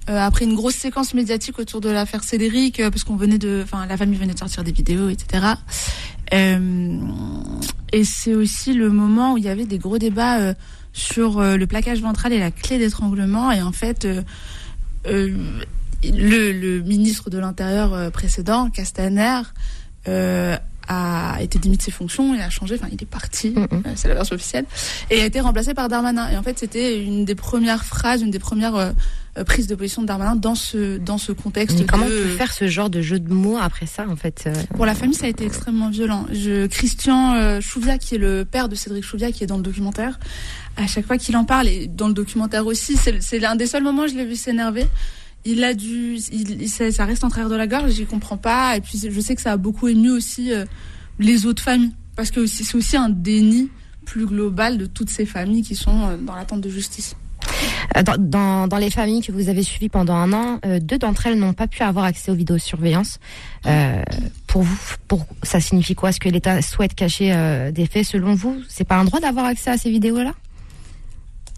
[0.07, 3.97] après une grosse séquence médiatique autour de l'affaire Cédric, parce qu'on venait de, enfin, la
[3.97, 5.45] famille venait de sortir des vidéos, etc.
[6.33, 10.55] Et c'est aussi le moment où il y avait des gros débats
[10.95, 13.53] sur euh, le plaquage ventral et la clé d'étranglement.
[13.53, 14.23] Et en fait, euh,
[15.07, 15.37] euh,
[16.03, 19.43] le, le ministre de l'Intérieur précédent, Castaner,
[20.09, 23.67] euh, a été démis de ses fonctions et a changé, enfin il est parti, euh,
[23.95, 24.67] c'est la version officielle,
[25.11, 26.29] et a été remplacé par Darmanin.
[26.31, 28.93] Et en fait c'était une des premières phrases, une des premières euh,
[29.37, 31.79] euh, prises de position de Darmanin dans ce, dans ce contexte.
[31.81, 34.45] Mais Comment on peut faire ce genre de jeu de mots après ça, en fait
[34.47, 36.27] euh, pour la famille, ça a été extrêmement violent.
[36.33, 39.63] Je, Christian euh, Chouvia, qui est le père de Cédric Chouvia, qui est dans le
[39.63, 40.19] documentaire,
[40.77, 43.83] à chaque fois qu'il en parle, et dans le documentaire aussi, c'est l'un des seuls
[43.83, 44.87] moments où je l'ai vu s'énerver.
[45.45, 48.77] Il a dû, il, ça reste en travers de la gorge, j'y comprends pas.
[48.77, 50.65] Et puis je sais que ça a beaucoup ému aussi euh,
[51.19, 53.69] les autres familles, parce que c'est c'est aussi un déni
[54.05, 57.17] plus global de toutes ces familles qui sont euh, dans l'attente de justice.
[57.97, 61.39] Euh, Dans, les familles que vous avez suivies pendant un an, euh, deux d'entre elles
[61.39, 63.19] n'ont pas pu avoir accès aux vidéosurveillance.
[63.67, 64.03] Euh,
[64.47, 64.77] pour vous,
[65.43, 66.11] ça signifie quoi?
[66.11, 68.61] Est-ce que l'État souhaite cacher euh, des faits selon vous?
[68.69, 70.35] C'est pas un droit d'avoir accès à ces vidéos-là?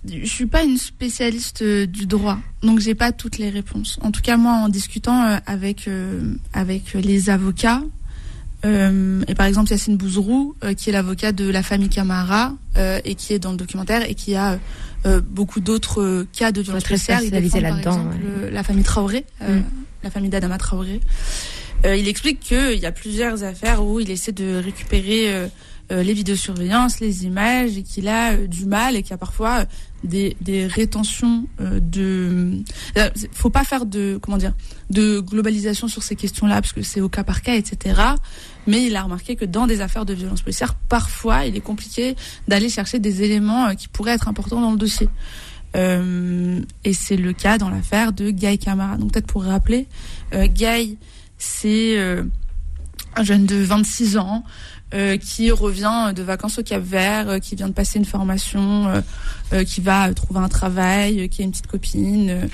[0.09, 3.99] Je suis pas une spécialiste du droit, donc j'ai pas toutes les réponses.
[4.03, 5.88] En tout cas, moi, en discutant avec
[6.53, 7.83] avec les avocats,
[8.67, 13.01] euh, et par exemple Yacine Bouzrou, euh, qui est l'avocat de la famille Camara euh,
[13.05, 14.59] et qui est dans le documentaire et qui a
[15.31, 17.21] beaucoup d'autres cas de violence policière.
[17.23, 18.51] Il spécialisé défend, par là-dedans, exemple, ouais.
[18.51, 19.61] la famille Traoré, Mm.
[20.03, 21.01] la famille d'Adama Traoré.
[21.85, 25.49] Il explique qu'il y a plusieurs affaires où il essaie de récupérer
[25.90, 29.61] les vidéosurveillances, les images, et qu'il a euh, du mal et qu'il y a parfois
[29.61, 29.64] euh,
[30.05, 32.62] des, des rétentions euh, de.
[32.96, 34.55] Euh, faut pas faire de comment dire
[34.90, 38.01] de globalisation sur ces questions-là parce que c'est au cas par cas, etc.
[38.66, 42.16] Mais il a remarqué que dans des affaires de violence policière, parfois, il est compliqué
[42.49, 45.09] d'aller chercher des éléments euh, qui pourraient être importants dans le dossier.
[45.77, 48.96] Euh, et c'est le cas dans l'affaire de Guy Camara.
[48.96, 49.87] Donc peut-être pour rappeler,
[50.33, 50.99] euh, Guy,
[51.38, 52.25] c'est euh,
[53.17, 54.45] un jeune de 26 ans
[54.95, 58.87] euh, qui revient de vacances au Cap Vert, euh, qui vient de passer une formation,
[58.87, 59.01] euh,
[59.53, 62.49] euh, qui va trouver un travail, euh, qui a une petite copine,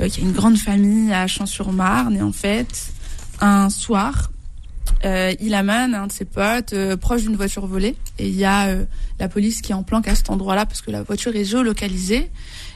[0.00, 2.16] euh, qui a une grande famille à Champs-sur-Marne.
[2.16, 2.92] Et en fait,
[3.40, 4.30] un soir,
[5.02, 7.94] il amène un de ses potes proche d'une voiture volée.
[8.18, 8.74] Et il y a
[9.18, 12.30] la police qui est en planque à cet endroit-là parce que la voiture est géolocalisée.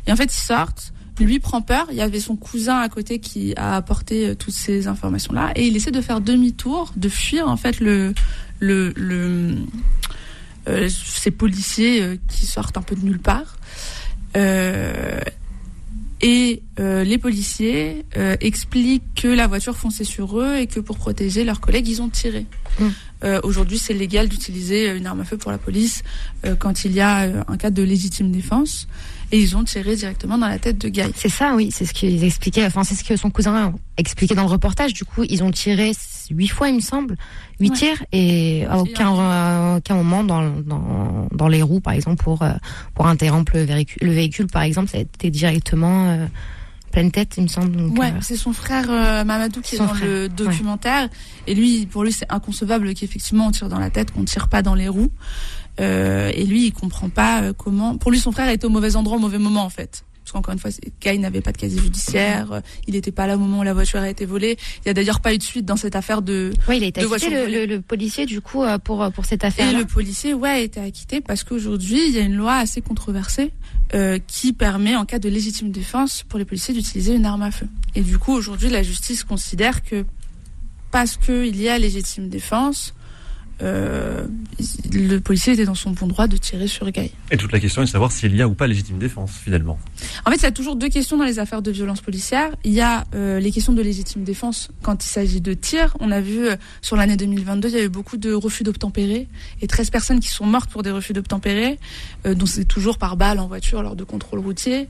[0.06, 0.92] Et en fait ils sortent
[1.24, 1.86] lui prend peur.
[1.90, 5.52] Il y avait son cousin à côté qui a apporté euh, toutes ces informations là
[5.56, 8.14] et il essaie de faire demi-tour de fuir en fait le
[8.60, 9.56] le, le
[10.68, 13.56] euh, ces policiers euh, qui sortent un peu de nulle part.
[16.20, 18.04] Et les policiers
[18.40, 22.08] expliquent que la voiture fonçait sur eux et que pour protéger leurs collègues, ils ont
[22.08, 22.46] tiré.
[23.24, 26.02] Euh, Aujourd'hui, c'est légal d'utiliser une arme à feu pour la police
[26.44, 28.86] euh, quand il y a euh, un cas de légitime défense.
[29.30, 31.02] Et ils ont tiré directement dans la tête de Guy.
[31.14, 32.64] C'est ça, oui, c'est ce qu'ils expliquaient.
[32.64, 34.94] Enfin, c'est ce que son cousin expliquait dans le reportage.
[34.94, 35.92] Du coup, ils ont tiré
[36.30, 37.16] huit fois, il me semble,
[37.60, 37.76] huit Ouais.
[37.76, 42.42] tirs, et à aucun, à aucun moment dans, dans, dans les roues, par exemple, pour,
[42.42, 42.52] euh,
[42.94, 46.26] pour interrompre le véhicule, le véhicule, par exemple, ça a été directement euh,
[46.90, 47.76] pleine tête, il me semble.
[47.76, 50.28] Donc, Ouais, euh, c'est son frère euh, Mamadou qui est dans frère, le ouais.
[50.28, 51.08] documentaire.
[51.46, 54.62] Et lui, pour lui, c'est inconcevable qu'effectivement on tire dans la tête, qu'on tire pas
[54.62, 55.10] dans les roues.
[55.80, 57.96] Euh, et lui, il comprend pas euh, comment.
[57.96, 60.04] Pour lui, son frère était au mauvais endroit au mauvais moment, en fait.
[60.28, 63.36] Parce qu'encore une fois, Guy n'avait pas de casier judiciaire, euh, il n'était pas là
[63.36, 64.58] au moment où la voiture a été volée.
[64.84, 66.52] Il y a d'ailleurs pas eu de suite dans cette affaire de.
[66.68, 67.66] ouais, il a été acquitté, le, volée.
[67.66, 69.78] le, le policier, du coup, euh, pour, pour cette Et affaire-là.
[69.78, 73.52] le policier, ouais, a été acquitté parce qu'aujourd'hui, il y a une loi assez controversée
[73.94, 77.50] euh, qui permet, en cas de légitime défense, pour les policiers d'utiliser une arme à
[77.50, 77.66] feu.
[77.94, 80.04] Et du coup, aujourd'hui, la justice considère que
[80.90, 82.94] parce qu'il y a légitime défense,
[83.62, 84.26] euh,
[84.92, 87.10] le policier était dans son bon droit de tirer sur Guy.
[87.30, 89.78] Et toute la question est de savoir s'il y a ou pas légitime défense, finalement.
[90.24, 92.50] En fait, il y a toujours deux questions dans les affaires de violence policière.
[92.64, 95.96] Il y a euh, les questions de légitime défense quand il s'agit de tir.
[96.00, 99.28] On a vu euh, sur l'année 2022, il y a eu beaucoup de refus d'obtempérer
[99.60, 101.78] et 13 personnes qui sont mortes pour des refus d'obtempérer,
[102.24, 104.88] dont c'est toujours par balle en voiture lors de contrôle routier.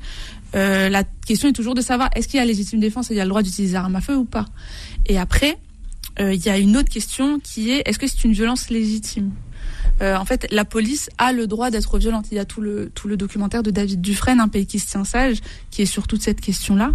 [0.55, 3.17] Euh, la question est toujours de savoir est-ce qu'il y a légitime défense et il
[3.17, 4.47] y a le droit d'utiliser arme à feu ou pas?
[5.07, 5.59] Et après,
[6.21, 9.33] il y a une autre question qui est est-ce que c'est une violence légitime?
[10.01, 12.27] Euh, en fait, la police a le droit d'être violente.
[12.31, 14.87] Il y a tout le, tout le documentaire de David Dufresne, Un pays qui se
[14.87, 15.39] tient sage,
[15.71, 16.93] qui est sur toute cette question-là.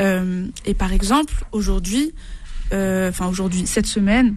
[0.00, 2.12] Euh, et par exemple, aujourd'hui,
[2.72, 4.34] euh, enfin aujourd'hui, cette semaine,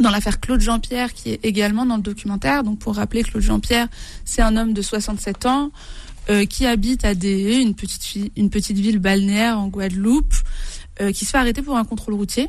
[0.00, 2.64] dans l'affaire Claude Jean-Pierre, qui est également dans le documentaire.
[2.64, 3.88] Donc, pour rappeler, Claude Jean-Pierre,
[4.24, 5.70] c'est un homme de 67 ans
[6.30, 10.34] euh, qui habite à des une petite, une petite ville balnéaire en Guadeloupe,
[11.00, 12.48] euh, qui se fait arrêter pour un contrôle routier.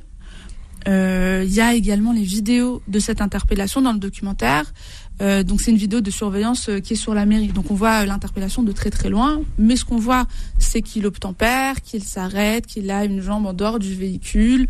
[0.88, 4.74] Euh, Il y a également les vidéos de cette interpellation dans le documentaire.
[5.22, 7.48] Euh, donc c'est une vidéo de surveillance euh, qui est sur la mairie.
[7.48, 10.28] Donc on voit l'interpellation de très très loin, mais ce qu'on voit,
[10.60, 14.68] c'est qu'il obtempère, qu'il s'arrête, qu'il a une jambe en dehors du véhicule.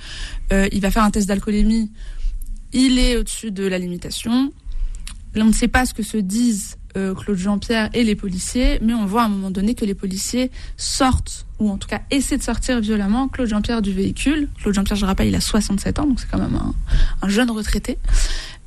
[0.52, 1.92] Il va faire un test d'alcoolémie.
[2.74, 4.52] Il est au-dessus de la limitation.
[5.34, 8.80] Là, on ne sait pas ce que se disent euh, Claude Jean-Pierre et les policiers,
[8.82, 12.02] mais on voit à un moment donné que les policiers sortent, ou en tout cas
[12.12, 14.50] essaient de sortir violemment Claude Jean-Pierre du véhicule.
[14.62, 16.74] Claude Jean-Pierre, je rappelle, il a 67 ans, donc c'est quand même un,
[17.22, 17.98] un jeune retraité.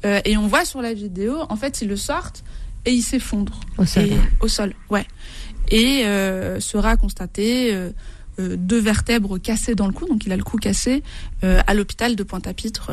[0.05, 2.45] Euh, et on voit sur la vidéo, en fait, ils le sortent
[2.85, 3.61] et il s'effondre.
[3.79, 4.21] Au sol, Et- ouais.
[4.41, 5.07] Au sol, ouais.
[5.71, 7.91] Et euh, sera constaté euh,
[8.39, 11.03] deux vertèbres cassées dans le cou, donc il a le cou cassé
[11.43, 12.93] à l'hôpital de Pointe-à-Pitre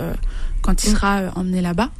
[0.64, 1.92] quand il sera euh, emmené là-bas.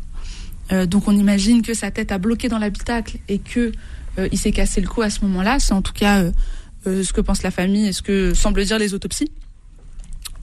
[0.72, 3.72] Euh, donc on imagine que sa tête a bloqué dans l'habitacle et que
[4.18, 5.60] euh, il s'est cassé le cou à ce moment-là.
[5.60, 6.24] C'est en tout cas
[6.88, 9.32] euh, ce que pense la famille et ce que semblent dire les autopsies.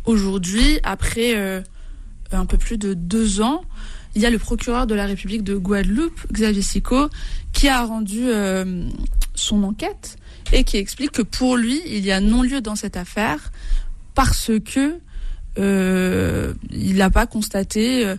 [0.04, 1.62] Aujourd'hui, après
[2.32, 3.62] un peu plus de deux ans,
[4.16, 7.08] il y a le procureur de la République de Guadeloupe, Xavier Sicot,
[7.52, 8.24] qui a rendu
[9.36, 10.16] son enquête
[10.52, 13.52] et qui explique que pour lui, il y a non-lieu dans cette affaire
[14.16, 14.98] parce que
[15.56, 18.16] il n'a pas constaté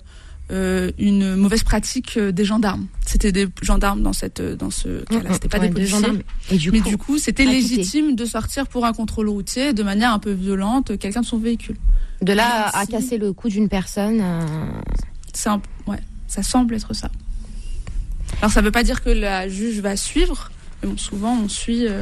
[0.54, 2.86] euh, euh, une mauvaise pratique euh, des gendarmes.
[3.06, 5.98] C'était des gendarmes dans cette dans ce cas-là, c'était pas Ouais, des des policiers.
[6.00, 6.22] gendarmes.
[6.52, 9.84] Et du mais coup, du coup, c'était légitime de sortir pour un contrôle routier de
[9.84, 11.76] manière un peu violente quelqu'un de son véhicule.
[12.22, 14.20] De là à casser le cou d'une personne.
[14.22, 14.42] euh,
[15.34, 17.10] C'est un- ouais, ça semble être ça.
[18.40, 21.88] Alors ça veut pas dire que la juge va suivre, mais bon, souvent on suit
[21.88, 22.02] euh,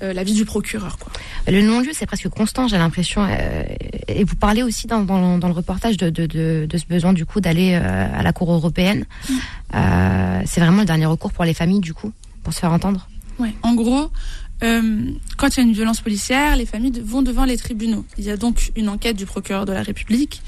[0.00, 0.98] l'avis du procureur.
[0.98, 1.12] Quoi.
[1.46, 3.26] Le non-lieu, c'est presque constant, j'ai l'impression.
[3.28, 3.64] euh,
[4.08, 7.12] Et vous parlez aussi dans, dans, dans le reportage de, de, de, de ce besoin,
[7.12, 9.06] du coup, d'aller euh, à la Cour européenne.
[9.74, 13.08] Euh, c'est vraiment le dernier recours pour les familles, du coup, pour se faire entendre?
[13.38, 13.54] Ouais.
[13.62, 14.10] En gros,
[14.62, 18.04] euh, quand il y a une violence policière, les familles vont devant les tribunaux.
[18.18, 20.42] Il y a donc une enquête du procureur de la République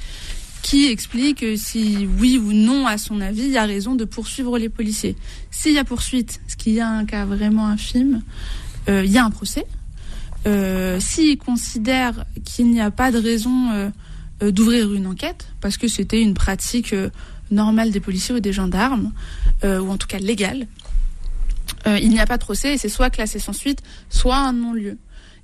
[0.62, 4.05] qui explique euh, si oui ou non, à son avis, il y a raison de
[4.05, 5.17] poursuivre les policiers.
[5.51, 9.25] S'il y a poursuite, ce qui a un cas vraiment infime, euh, il y a
[9.25, 9.66] un procès.
[10.47, 13.90] Euh, S'il considère qu'il n'y a pas de raison euh,
[14.42, 17.11] euh, d'ouvrir une enquête, parce que c'était une pratique euh,
[17.51, 19.12] normale des policiers ou des gendarmes,
[19.62, 20.66] euh, ou en tout cas légale,
[21.87, 24.53] euh, il n'y a pas de procès et c'est soit classé sans suite, soit un
[24.53, 24.99] non-lieu.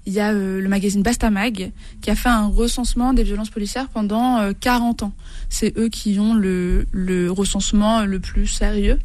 [0.07, 1.71] Il y a euh, le magazine Bastamag
[2.01, 5.13] qui a fait un recensement des violences policières pendant euh, 40 ans.
[5.49, 6.87] C'est eux qui ont le,
[7.31, 8.99] recensement le plus sérieux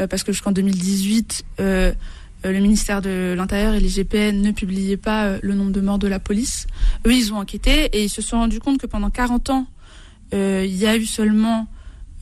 [0.00, 1.92] euh, parce que jusqu'en 2018, euh, euh,
[2.44, 5.98] le ministère de l'Intérieur et les GPN ne publiaient pas euh, le nombre de morts
[5.98, 6.66] de la police.
[7.06, 9.66] Eux, ils ont enquêté et ils se sont rendus compte que pendant 40 ans,
[10.32, 11.66] euh, il y a eu seulement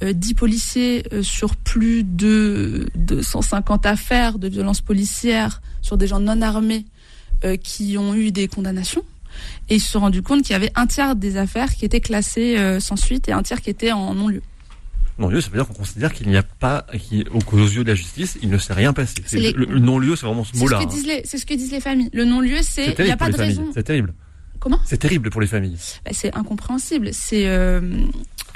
[0.02, 6.20] euh, 10 policiers euh, sur plus de 250 affaires de violences policières sur des gens
[6.20, 6.84] non armés
[7.44, 9.04] euh, qui ont eu des condamnations.
[9.68, 12.00] Et ils se sont rendus compte qu'il y avait un tiers des affaires qui étaient
[12.00, 14.42] classées euh, sans suite et un tiers qui étaient en non-lieu.
[15.18, 17.88] Non-lieu, ça veut dire qu'on considère qu'il n'y a pas, qu'il- aux aux yeux de
[17.88, 19.16] la justice, il ne s'est rien passé.
[19.26, 20.78] C'est les- Le, le non-lieu, c'est vraiment ce mot-là.
[20.78, 21.22] hein.
[21.24, 22.10] c'est ce que disent les familles.
[22.12, 23.56] Le non-lieu, c'est il n'y a pas de les familles.
[23.58, 23.70] raison.
[23.74, 24.14] C'est terrible.
[24.60, 24.78] Comment?
[24.84, 25.76] C'est terrible pour les familles.
[26.04, 27.10] Bah, c'est incompréhensible.
[27.12, 27.80] C'est euh,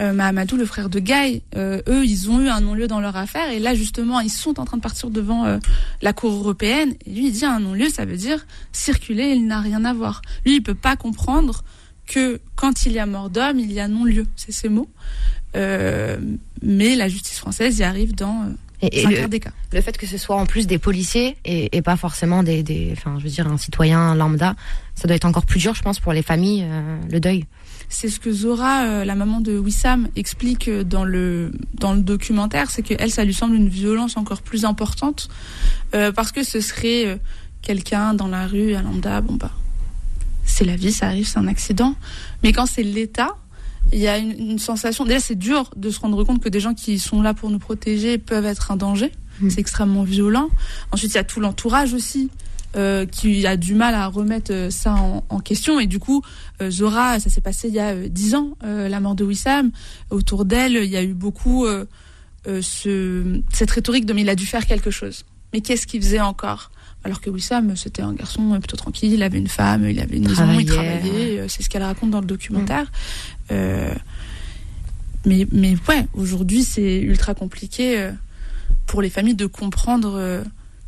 [0.01, 1.42] euh, Mahamadou, le frère de Guy.
[1.57, 4.59] euh, eux, ils ont eu un non-lieu dans leur affaire et là, justement, ils sont
[4.59, 5.59] en train de partir devant
[6.01, 6.94] la Cour européenne.
[7.07, 10.22] Et lui, il dit un non-lieu, ça veut dire circuler, il n'a rien à voir.
[10.44, 11.62] Lui, il peut pas comprendre
[12.07, 14.27] que quand il y a mort d'homme, il y a non-lieu.
[14.35, 14.88] C'est ces mots.
[15.56, 16.18] Euh,
[16.62, 19.50] mais la justice française y arrive dans euh, Et, et le, des cas.
[19.72, 22.94] le fait que ce soit en plus des policiers et, et pas forcément des, des,
[22.96, 24.56] enfin, je veux dire, un citoyen lambda,
[24.94, 27.44] ça doit être encore plus dur, je pense, pour les familles, euh, le deuil.
[27.88, 32.70] C'est ce que Zora, euh, la maman de Wissam, explique dans le dans le documentaire,
[32.70, 35.28] c'est que elle, ça lui semble une violence encore plus importante
[35.94, 37.20] euh, parce que ce serait
[37.60, 39.50] quelqu'un dans la rue, à lambda, bon bah,
[40.44, 41.94] c'est la vie, ça arrive, c'est un accident.
[42.42, 43.36] Mais quand c'est l'État,
[43.92, 45.05] il y a une, une sensation.
[45.05, 47.59] Déjà, c'est dur de se rendre compte que des gens qui sont là pour nous
[47.59, 49.12] protéger peuvent être un danger.
[49.48, 50.48] C'est extrêmement violent.
[50.92, 52.31] Ensuite, il y a tout l'entourage aussi.
[52.74, 56.22] euh, qui a du mal à remettre euh, ça en, en question et du coup
[56.62, 59.72] euh, Zora ça s'est passé il y a euh, dix ans la mort de Wissam
[60.09, 61.66] autour d'elle il y a eu beaucoup
[62.46, 66.20] ce, cette rhétorique de mais il a dû faire quelque chose mais qu'est-ce qu'il faisait
[66.20, 66.70] encore?
[67.05, 70.28] Alors que Wissam c'était un garçon plutôt tranquille il avait une femme il avait une
[70.28, 72.90] maison il Travaillait, c'est ce qu'elle raconte dans le documentaire
[73.52, 73.94] Euh,
[75.24, 78.10] mais mais ouais aujourd'hui c'est ultra compliqué euh,
[78.86, 80.42] pour les familles de comprendre euh,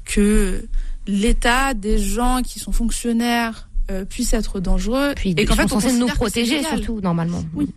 [0.05, 0.67] que
[1.07, 3.69] l'État des gens qui sont fonctionnaires
[4.09, 7.45] puissent être dangereux Puis et qu'en fait on censés nous considère que protéger, surtout, normalement.
[7.53, 7.69] Oui.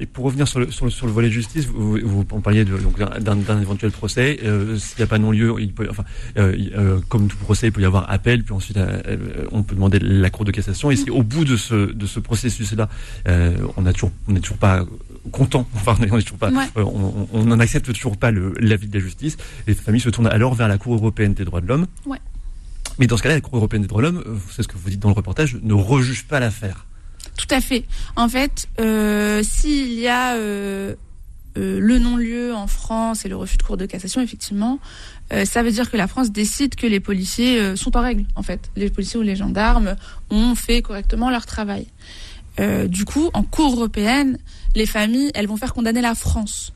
[0.00, 2.40] Et pour revenir sur le, sur le, sur le volet de justice, vous, vous, vous
[2.40, 4.40] parliez d'un, éventuel procès.
[4.42, 6.04] Euh, s'il n'y a pas non-lieu, il peut, enfin,
[6.38, 8.78] euh, euh, comme tout procès, il peut y avoir appel, puis ensuite
[9.52, 10.90] on peut demander la Cour de cassation.
[10.90, 12.88] Et si au bout de ce, de ce processus-là,
[13.76, 14.84] on n'a toujours, on n'est toujours pas
[15.32, 16.64] content, enfin, on pas, Ouais.
[16.76, 19.36] euh, on on n'en accepte toujours pas l'avis de la justice,
[19.66, 21.86] les familles se tournent alors vers la Cour européenne des droits de l'homme.
[22.06, 22.18] Ouais.
[22.98, 24.90] Mais dans ce cas-là, la Cour européenne des droits de l'homme, c'est ce que vous
[24.90, 26.86] dites dans le reportage, ne rejuge pas l'affaire.
[27.36, 27.84] Tout à fait.
[28.16, 30.94] En fait, euh, s'il y a euh,
[31.56, 34.78] euh, le non-lieu en France et le refus de cour de cassation, effectivement,
[35.44, 38.68] ça veut dire que la France décide que les policiers sont en règle, en fait.
[38.74, 39.94] Les policiers ou les gendarmes
[40.28, 41.86] ont fait correctement leur travail.
[42.88, 44.38] Du coup, en cour européenne,
[44.74, 46.72] les familles, elles vont faire condamner la France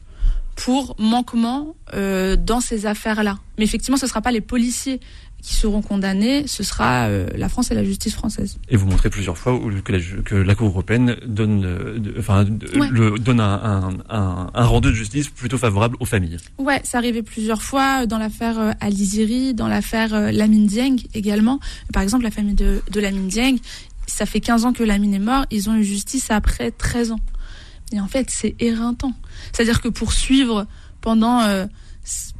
[0.54, 3.40] pour manquement dans ces affaires-là.
[3.58, 5.00] Mais effectivement, ce ne sera pas les policiers
[5.44, 8.56] qui seront condamnés, ce sera euh, la France et la justice française.
[8.70, 12.44] Et vous montrez plusieurs fois que la, que la Cour européenne donne, euh, de- enfin,
[12.44, 12.88] de- Ouais.
[12.90, 16.38] le, donne un, un, un, un rendu de justice plutôt favorable aux familles.
[16.56, 21.60] Ouais, ça arrivait plusieurs fois dans l'affaire euh, Aliziri, dans l'affaire euh, Lamine Dieng également.
[21.92, 23.56] Par exemple, la famille de, de Lamine Dieng,
[24.06, 27.20] ça fait 15 ans que Lamine est mort, ils ont eu justice après 13 ans.
[27.92, 29.12] Et en fait, c'est éreintant.
[29.52, 30.66] C'est-à-dire que pour suivre
[31.02, 31.66] pendant euh,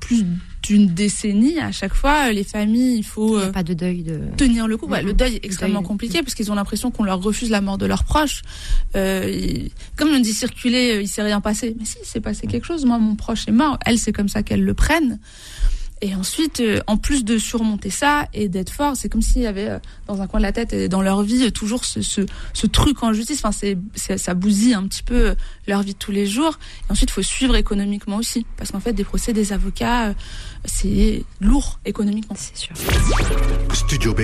[0.00, 0.24] plus
[0.62, 4.76] d'une décennie, à chaque fois, les familles, il faut pas de deuil de tenir le
[4.76, 4.86] coup.
[4.86, 5.88] Ouais, le deuil est extrêmement Deuil.
[5.88, 8.42] compliqué parce qu'ils ont l'impression qu'on leur refuse la mort de leurs proches.
[8.96, 11.74] Euh, il- comme on dit circuler, euh, il s'est rien passé.
[11.78, 12.84] Mais si, il s'est passé quelque chose.
[12.84, 13.78] Moi, mon proche est mort.
[13.86, 15.18] Elle, c'est comme ça qu'elle le prenne.
[16.06, 19.46] Et ensuite, euh, en plus de surmonter ça et d'être fort, c'est comme s'il y
[19.46, 22.02] avait euh, dans un coin de la tête et dans leur vie euh, toujours ce,
[22.02, 22.20] ce,
[22.52, 23.38] ce truc en justice.
[23.42, 25.34] Enfin, c'est, c'est- ça bousille un petit peu
[25.66, 26.58] leur vie de tous les jours.
[26.88, 30.14] Et ensuite, il faut suivre économiquement aussi, parce qu'en fait, des procès, des avocats, euh,
[30.66, 32.36] c'est lourd économiquement.
[32.38, 32.76] C'est sûr.
[33.72, 34.20] Studio B,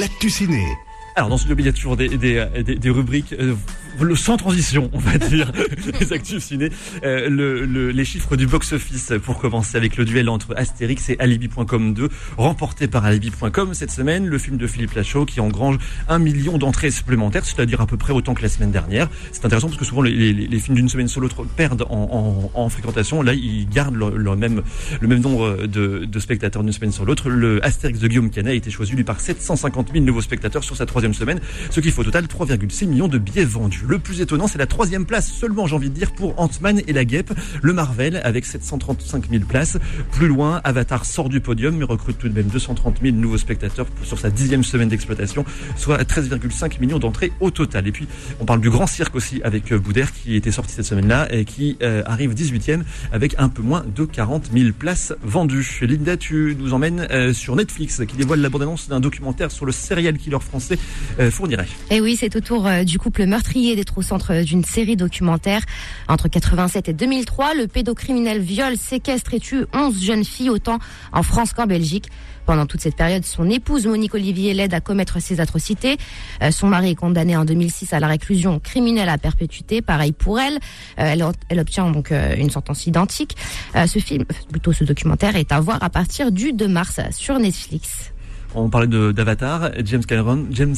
[0.00, 0.66] l'actu ciné.
[1.14, 3.54] Alors dans ce club, il y a toujours des, des, des, des rubriques euh,
[4.00, 5.52] le, sans transition, on va dire,
[6.00, 6.70] les actus ciné.
[7.04, 11.16] Euh, le, le- les chiffres du box-office pour commencer avec le duel entre Astérix et
[11.18, 14.26] Alibi.com 2, remporté par Alibi.com cette semaine.
[14.26, 15.78] Le film de Philippe Lachaud qui engrange
[16.08, 19.08] un million d'entrées supplémentaires, c'est-à-dire à peu près autant que la semaine dernière.
[19.32, 22.50] C'est intéressant parce que souvent les, les- les films d'une semaine sur l'autre perdent en,
[22.54, 23.22] en, en fréquentation.
[23.22, 24.62] Là, ils gardent le, même,
[25.00, 27.28] le même nombre de, de spectateurs d'une semaine sur l'autre.
[27.30, 30.76] Le Astérix de Guillaume Canet a été choisi lui par 750 000 nouveaux spectateurs sur
[30.76, 33.81] sa troisième semaine, ce qui fait au total 3,6 millions de billets vendus.
[33.86, 36.92] Le plus étonnant, c'est la troisième place seulement, j'ai envie de dire, pour Ant-Man et
[36.92, 39.78] la Guêpe, le Marvel, avec 735 000 places.
[40.12, 43.86] Plus loin, Avatar sort du podium, mais recrute tout de même 230 000 nouveaux spectateurs
[44.04, 45.44] sur sa dixième semaine d'exploitation,
[45.76, 47.86] soit 13,5 millions d'entrées au total.
[47.88, 48.06] Et puis,
[48.40, 51.44] on parle du Grand Cirque aussi avec euh, Boudère, qui était sorti cette semaine-là et
[51.44, 55.80] qui euh, arrive 18e avec un peu moins de 40 000 places vendues.
[55.82, 58.48] Linda, tu nous emmènes euh, sur Netflix, qui dévoile la
[58.88, 60.78] d'un documentaire sur le serial killer français
[61.30, 61.66] Fourniret.
[61.90, 65.62] Et oui, c'est autour du couple meurtrier d'être au centre euh, d'une série documentaire.
[66.08, 70.78] Entre 87 et 2003, le pédocriminel viole, séquestre et tue 11 jeunes filles, autant
[71.12, 72.08] en France qu'en Belgique.
[72.44, 75.96] Pendant toute cette période, son épouse Monique Olivier l'aide à commettre ces atrocités.
[76.42, 79.80] Euh, son mari est condamné en 2006 à la réclusion criminelle à perpétuité.
[79.80, 80.58] Pareil pour elle.
[80.98, 83.36] Euh, elle, obtient donc une sentence identique.
[83.74, 88.11] Ce film, plutôt ce documentaire, est à voir à partir du 2 mars sur Netflix.
[88.54, 90.74] On parlait d'Avatar, James Cameron, James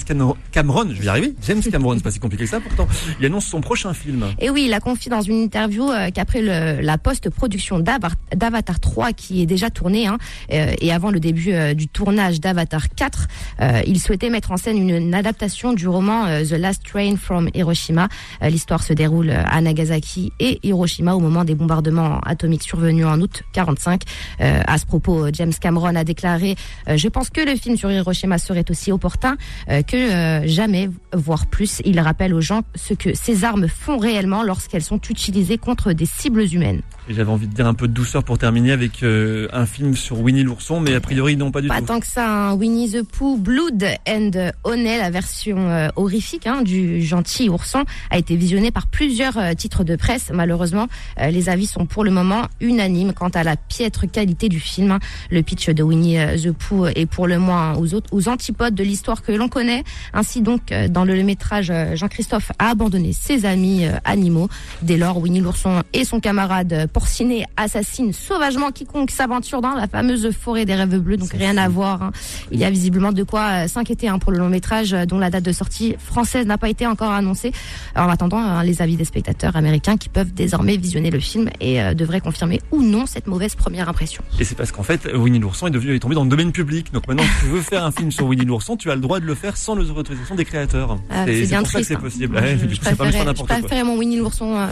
[0.53, 1.35] Cameron, je vais y arriver.
[1.47, 2.87] James Cameron, c'est pas si compliqué que ça pourtant.
[3.19, 4.27] Il annonce son prochain film.
[4.39, 9.13] Et oui, il a confié dans une interview euh, qu'après la post-production d'Ava- d'Avatar 3
[9.13, 10.19] qui est déjà tournée hein,
[10.53, 13.27] euh, et avant le début euh, du tournage d'Avatar 4,
[13.61, 17.49] euh, il souhaitait mettre en scène une, une adaptation du roman The Last Train from
[17.55, 18.09] Hiroshima.
[18.43, 23.43] L'histoire se déroule à Nagasaki et Hiroshima au moment des bombardements atomiques survenus en août
[23.53, 24.03] 45.
[24.41, 26.55] Euh, à ce propos, James Cameron a déclaré
[26.87, 29.37] Je pense que le sur Hiroshima serait aussi opportun
[29.69, 31.81] euh, que euh, jamais, voire plus.
[31.85, 36.07] Il rappelle aux gens ce que ces armes font réellement lorsqu'elles sont utilisées contre des
[36.07, 36.83] cibles humaines.
[37.07, 39.95] Et j'avais envie de dire un peu de douceur pour terminer avec euh, un film
[39.95, 41.87] sur Winnie l'ourson, mais a priori non pas du Pas tout.
[41.89, 42.55] tant que ça, hein.
[42.55, 44.31] Winnie the Pooh, Blood and
[44.65, 49.53] Honey, la version euh, horrifique hein, du gentil ourson, a été visionnée par plusieurs euh,
[49.53, 50.31] titres de presse.
[50.33, 50.87] Malheureusement,
[51.21, 54.91] euh, les avis sont pour le moment unanimes quant à la piètre qualité du film.
[54.93, 54.99] hein.
[55.31, 58.75] Le pitch de Winnie euh, the Pooh est pour le moins aux, autres, aux antipodes
[58.75, 59.85] de l'histoire que l'on connaît.
[60.15, 64.49] Ainsi donc, euh, dans le métrage, euh, Jean-Christophe a abandonné ses amis animaux.
[64.81, 69.87] Dès lors, Winnie l'ourson et son camarade euh, porciné assassinent sauvagement quiconque s'aventure dans la
[69.89, 71.17] fameuse forêt des rêves bleus.
[71.17, 72.03] Donc rien à voir.
[72.03, 72.13] hein.
[72.51, 75.19] Il y a visiblement de quoi euh, s'inquiéter hein, pour le long métrage euh, dont
[75.19, 77.53] la date de sortie française n'a pas été encore annoncée.
[77.97, 81.83] En attendant euh, les avis des spectateurs américains qui peuvent désormais visionner le film et
[81.83, 84.23] euh, devraient confirmer ou non cette mauvaise première impression.
[84.39, 86.93] Et c'est parce qu'en fait, Winnie l'ourson est devenu est tombé dans le domaine public.
[86.93, 89.21] Donc maintenant, si tu veux faire un film sur Winnie l'ourson, tu as le droit
[89.21, 90.99] de le faire sans l'autorisation des créateurs.
[91.11, 91.89] Ah, c'est bien pour triste.
[91.89, 92.01] c'est hein.
[92.01, 92.33] possible.
[92.33, 94.67] Moi, Ouais, je, je c'est pas préférais, je préférais mon Winnie l'ourson euh,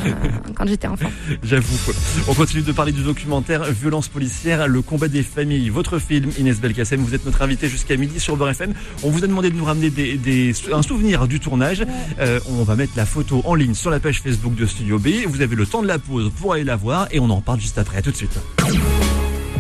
[0.55, 1.09] quand j'étais enfant.
[1.43, 1.93] J'avoue.
[2.29, 5.69] On continue de parler du documentaire Violence policière, le combat des familles.
[5.71, 8.75] Votre film, Inès Belkacem, vous êtes notre invité jusqu'à midi sur Beurre FM.
[9.03, 9.91] On vous a demandé de nous ramener
[10.73, 11.85] un souvenir du tournage.
[12.21, 15.09] Euh, on va mettre la photo en ligne sur la page Facebook de Studio B.
[15.27, 17.61] Vous avez le temps de la pause pour aller la voir et on en parle
[17.61, 17.99] juste après.
[17.99, 18.39] À tout de suite.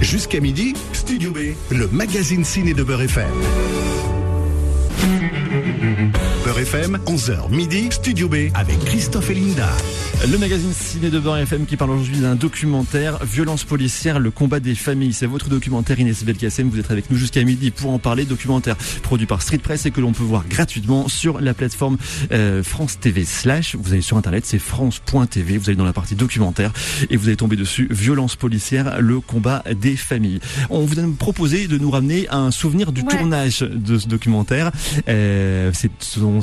[0.00, 3.30] Jusqu'à midi, Studio B, le magazine ciné de Beurre FM.
[6.62, 9.68] Beurre FM, 11h midi, Studio B avec Christophe et Linda.
[10.30, 14.60] Le magazine Ciné de Beurre FM qui parle aujourd'hui d'un documentaire Violence policière, le combat
[14.60, 15.12] des familles.
[15.12, 16.68] C'est votre documentaire Inès Belkacem.
[16.68, 18.24] Vous êtes avec nous jusqu'à midi pour en parler.
[18.26, 21.96] Documentaire produit par Street Press et que l'on peut voir gratuitement sur la plateforme
[22.30, 23.74] euh, France TV slash.
[23.74, 25.58] Vous allez sur internet, c'est France.tv.
[25.58, 26.72] Vous allez dans la partie documentaire
[27.10, 30.38] et vous allez tomber dessus Violence policière, le combat des familles.
[30.70, 33.16] On vous a proposé de nous ramener un souvenir du Ouais.
[33.18, 34.70] tournage de ce documentaire.
[35.08, 35.90] Euh, c'est-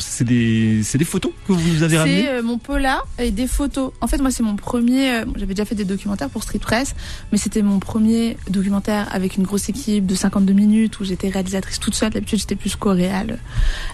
[0.10, 2.24] c'est des, des photos que vous avez ramenées.
[2.24, 3.92] C'est euh, mon pola et des photos.
[4.02, 5.12] En fait, moi, c'est mon premier.
[5.12, 6.96] euh, J'avais déjà fait des documentaires pour Street Press,
[7.32, 11.80] mais c'était mon premier documentaire avec une grosse équipe de 52 minutes où j'étais réalisatrice
[11.80, 12.10] toute seule.
[12.12, 13.40] D'habitude, j'étais plus co-réal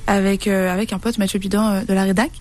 [0.08, 2.32] avec euh, avec un pote Mathieu Pidan euh, de la rédac.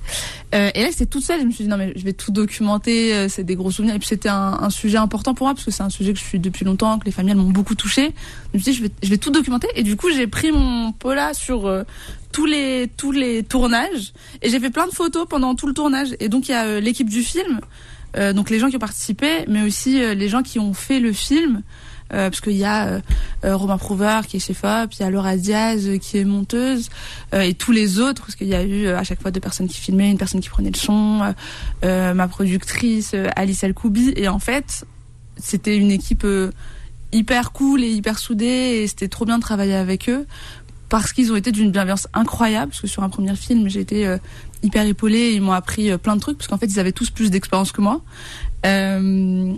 [0.52, 1.40] Et là, j'étais toute seule.
[1.40, 3.28] Je me suis dit non mais je vais tout documenter.
[3.28, 3.96] C'est des gros souvenirs.
[3.96, 6.18] Et puis c'était un, un sujet important pour moi parce que c'est un sujet que
[6.20, 8.12] je suis depuis longtemps, que les familles m'ont beaucoup touché.
[8.52, 9.66] Je me suis dit je vais je vais tout documenter.
[9.74, 11.66] Et du coup, j'ai pris mon pola sur
[12.34, 14.12] tous les tous les tournages
[14.42, 16.08] et j'ai fait plein de photos pendant tout le tournage.
[16.18, 17.60] Et donc il y a euh, l'équipe du film,
[18.16, 21.00] euh, donc les gens qui ont participé, mais aussi euh, les gens qui ont fait
[21.00, 21.62] le film.
[22.10, 23.00] Parce qu'il y a
[23.42, 26.88] Romain Prouver qui est chef-op, il y a Laura Diaz qui est monteuse,
[27.32, 29.80] et tous les autres, parce qu'il y a eu à chaque fois deux personnes qui
[29.80, 31.34] filmaient, une personne qui prenait le son,
[31.82, 34.84] ma productrice Alice Elkoubi, et en fait,
[35.38, 36.24] c'était une équipe
[37.10, 40.24] hyper cool et hyper soudée, et c'était trop bien de travailler avec eux,
[41.00, 44.06] parce qu'ils ont été d'une bienveillance incroyable, parce que sur un premier film, j'ai été
[44.06, 44.16] euh,
[44.62, 47.10] hyper épaulée, ils m'ont appris euh, plein de trucs, parce qu'en fait, ils avaient tous
[47.10, 48.00] plus d'expérience que moi.
[48.64, 49.52] Euh,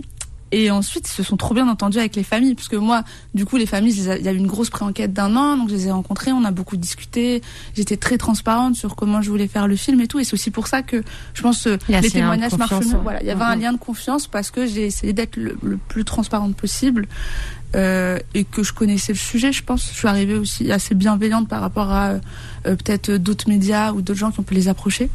[0.53, 3.03] et ensuite, ils se sont trop bien entendus avec les familles, parce que moi,
[3.35, 5.75] du coup, les familles, il y a eu une grosse pré-enquête d'un an, donc je
[5.75, 7.41] les ai rencontrés, on a beaucoup discuté.
[7.75, 10.49] J'étais très transparente sur comment je voulais faire le film et tout, et c'est aussi
[10.49, 12.93] pour ça que je pense les témoignages marchent mieux.
[12.93, 12.99] ouais.
[13.03, 13.61] Voilà, il y avait un Mhm.
[13.61, 17.07] lien de confiance parce que j'ai essayé d'être le, le plus transparente possible.
[17.75, 19.89] Euh, et que je connaissais le sujet, je pense.
[19.91, 22.19] Je suis arrivée aussi assez bienveillante par rapport à euh,
[22.63, 25.09] peut-être d'autres médias ou d'autres gens qui ont pu les approcher.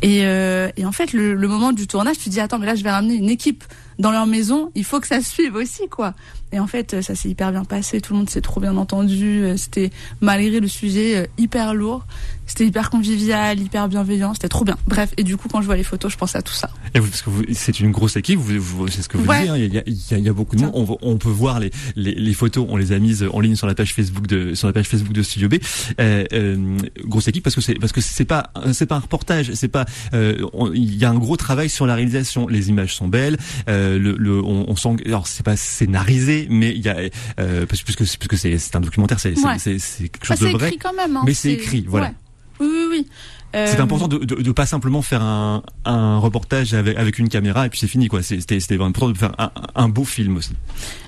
[0.00, 2.84] Et, euh, en fait, le, moment du tournage, tu te dis attends, mais là, je
[2.84, 3.64] vais ramener une équipe
[3.98, 4.70] dans leur maison.
[4.74, 6.14] Il faut que ça suive aussi, quoi.
[6.52, 8.00] Et en fait, ça s'est hyper bien passé.
[8.00, 9.44] Tout le monde s'est trop bien entendu.
[9.56, 12.06] C'était malgré le sujet hyper lourd,
[12.46, 14.34] c'était hyper convivial, hyper bienveillant.
[14.34, 14.76] C'était trop bien.
[14.86, 16.70] Bref, et du coup, quand je vois les photos, je pense à tout ça.
[16.94, 19.26] Et vous, parce que vous- c'est une grosse équipe, vous, vous- c'est ce que vous
[19.26, 19.38] Ouais.
[19.40, 19.50] disiez.
[19.50, 20.72] hein, Il, y a, il, y a, il y a beaucoup de monde.
[20.74, 22.66] On, on peut voir les, les, les photos.
[22.68, 25.12] On les a mises en ligne sur la page Facebook de sur la page Facebook
[25.12, 25.54] de Studio B.
[26.00, 29.52] Euh, euh, grosse équipe parce que c'est parce que c'est pas c'est pas un reportage.
[29.54, 29.84] C'est pas.
[30.12, 32.46] euh, on- Il y a un gros travail sur la réalisation.
[32.48, 33.36] Les images sont belles.
[33.68, 34.96] Euh, le, le on, on sent.
[35.06, 36.96] Alors c'est pas scénarisé, mais il y a
[37.40, 39.18] euh, parce que puisque c'est- puisque c'est un documentaire.
[39.20, 39.56] C'est Ouais.
[39.58, 40.66] quelque Bah, chose de c'est vrai.
[40.68, 41.16] écrit quand même.
[41.16, 41.22] hein.
[41.26, 41.84] Mais c'est écrit.
[41.88, 42.06] Voilà.
[42.08, 42.12] ouais.
[42.60, 43.06] Oui, oui, oui.
[43.52, 47.28] C'est Euh, important de, de, de pas simplement faire un, un reportage avec, avec une
[47.28, 48.20] caméra et puis c'est fini quoi.
[48.20, 50.54] C'était vraiment important de faire un, un beau film aussi.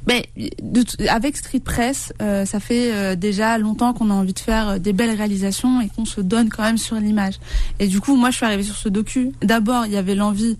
[0.07, 0.23] Ben,
[0.63, 4.39] de t- avec Street Press, euh, ça fait euh, déjà longtemps qu'on a envie de
[4.39, 7.35] faire des belles réalisations et qu'on se donne quand même sur l'image.
[7.81, 9.33] Et du coup, moi, je suis arrivée sur ce docu.
[9.43, 10.57] D'abord, il y avait l'envie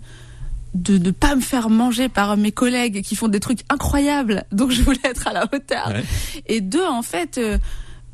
[0.73, 4.71] de ne pas me faire manger par mes collègues qui font des trucs incroyables, donc
[4.71, 5.87] je voulais être à la hauteur.
[5.87, 6.03] Ouais.
[6.47, 7.57] Et deux, en fait, euh,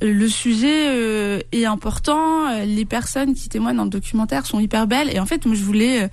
[0.03, 2.47] le sujet euh, est important.
[2.49, 5.09] euh, Les personnes qui témoignent dans le documentaire sont hyper belles.
[5.13, 6.07] Et en fait, moi, je voulais euh,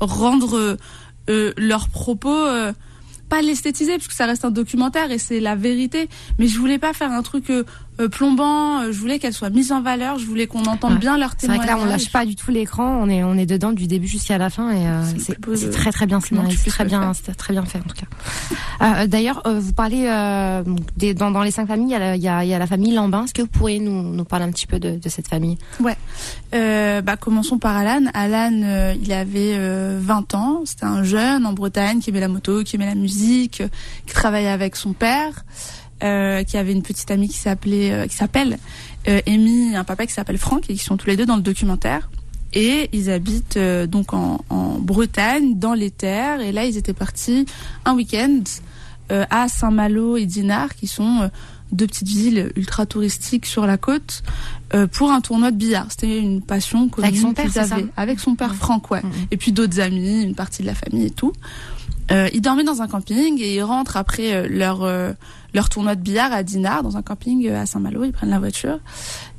[0.00, 0.76] rendre
[1.28, 2.36] leurs propos
[3.28, 6.08] pas l'esthétiser parce que ça reste un documentaire et c'est la vérité.
[6.38, 7.50] Mais je voulais pas faire un truc
[8.10, 8.80] plombant.
[8.82, 10.18] euh, Je voulais qu'elles soient mises en valeur.
[10.18, 10.98] Je voulais qu'on entende Ouais.
[10.98, 12.98] bien leurs C'est vrai que là, on lâche pas du tout l'écran.
[13.02, 15.90] On est, on est dedans du début jusqu'à la fin et euh, C'est de- très
[15.92, 18.06] très bien scénarisé, très bien, très bien fait en tout cas.
[18.82, 20.62] Euh, D'ailleurs, euh, vous parlez euh,
[20.98, 22.58] des, dans, dans les cinq familles, il y a il y a, il y a
[22.58, 23.24] la famille Lambin.
[23.24, 25.56] Est-ce que vous pourriez nous, nous parler un petit peu de, de cette famille?
[25.80, 25.96] Ouais.
[26.54, 28.02] Euh, bah, commençons par Alan.
[28.12, 30.60] Alan, euh, il avait euh, 20 ans.
[30.66, 33.68] C'était un jeune en Bretagne qui aimait la moto, qui aimait la musique, euh,
[34.06, 35.46] qui travaillait avec son père,
[36.02, 38.58] euh, qui avait une petite amie qui s'appelait, euh, qui s'appelle
[39.08, 41.36] euh, Amy, et un papa qui s'appelle Franck, et qui sont tous les deux dans
[41.36, 42.10] le documentaire.
[42.52, 46.40] Et ils habitent donc en, en Bretagne, dans les terres.
[46.40, 47.44] Et là, ils étaient partis
[47.84, 48.40] un week-end
[49.10, 51.28] à Saint-Malo et Dinard, qui sont
[51.72, 54.22] deux petites villes ultra touristiques sur la côte,
[54.74, 55.86] euh, pour un tournoi de billard.
[55.90, 57.86] C'était une passion commune Avec son père, avaient.
[57.96, 58.56] Avec son père Ouais.
[58.56, 59.02] Franck, ouais.
[59.30, 61.32] Et puis d'autres amis, une partie de la famille et tout.
[62.12, 65.12] Euh, ils dormaient dans un camping et ils rentrent après euh, leur euh,
[65.54, 68.04] leur tournoi de billard à Dinard, dans un camping euh, à Saint-Malo.
[68.04, 68.78] Ils prennent la voiture.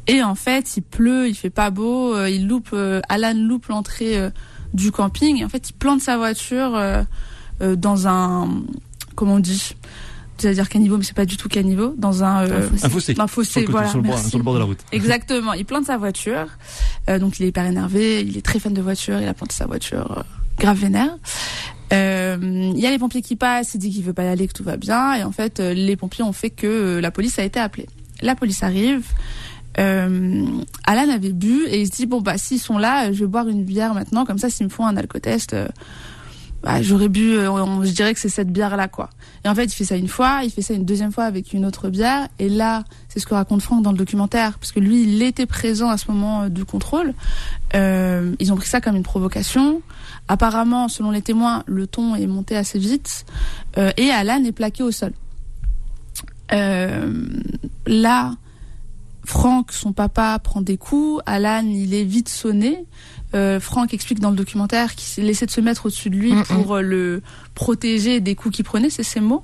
[0.08, 2.14] Et en fait, il pleut, il fait pas beau.
[2.16, 4.30] euh, il loupe, euh, Alan loupe l'entrée euh,
[4.74, 5.40] du camping.
[5.42, 7.04] Et en fait, il plante sa voiture euh,
[7.62, 8.50] euh, dans un,
[9.16, 9.74] comment on dit?
[10.40, 11.96] J'allais dire caniveau, mais c'est pas du tout caniveau.
[11.98, 13.16] Dans un, euh, Un fossé.
[13.18, 13.88] Un fossé, Sur voilà.
[13.88, 14.30] sur le bord- merci.
[14.30, 14.80] sur le bord de la route.
[14.92, 15.54] Exactement.
[15.54, 16.46] Il plante sa voiture.
[17.10, 18.22] Euh, donc il est hyper énervé.
[18.22, 19.20] Il est très fan de voiture.
[19.20, 20.22] Il a planté sa voiture euh,
[20.60, 21.18] grave vénère.
[21.94, 22.38] Euh,
[22.76, 23.74] Il y a les pompiers qui passent.
[23.74, 25.14] Il dit qu'il veut pas y aller, que tout va bien.
[25.16, 27.88] Et en fait, euh, les pompiers ont fait que euh, la police a été appelée.
[28.22, 29.06] La police arrive.
[29.80, 30.46] Euh,
[30.86, 33.48] Alan avait bu et il se dit bon bah s'ils sont là, je vais boire
[33.48, 34.26] une bière maintenant.
[34.26, 35.54] Comme ça, s'ils me font un alcotest.
[35.54, 35.68] euh,
[36.68, 39.10] bah, j'aurais bu, euh, on- je dirais que c'est cette bière là quoi.
[39.46, 41.54] Et en fait, il fait ça une fois, il fait ça une deuxième fois avec
[41.54, 42.28] une autre bière.
[42.40, 45.46] Et là, c'est ce que raconte Franck dans le documentaire, parce que lui, il était
[45.46, 47.14] présent à ce moment euh, du contrôle.
[47.74, 49.82] Euh, ils ont pris ça comme une provocation.
[50.28, 53.26] Apparemment, selon les témoins, le ton est monté assez vite
[53.78, 55.14] et Alan est plaqué au sol.
[57.88, 58.36] Là,
[59.24, 61.22] Franck, son papa, prend des coups.
[61.26, 62.86] Alan, il est vite sonné.
[63.36, 66.44] Euh, Franck explique dans le documentaire qu'il essaie de se mettre au-dessus de lui Mm,
[66.44, 67.22] pour euh, le
[67.56, 69.44] protéger des coups qu'il prenait, c'est ses mots.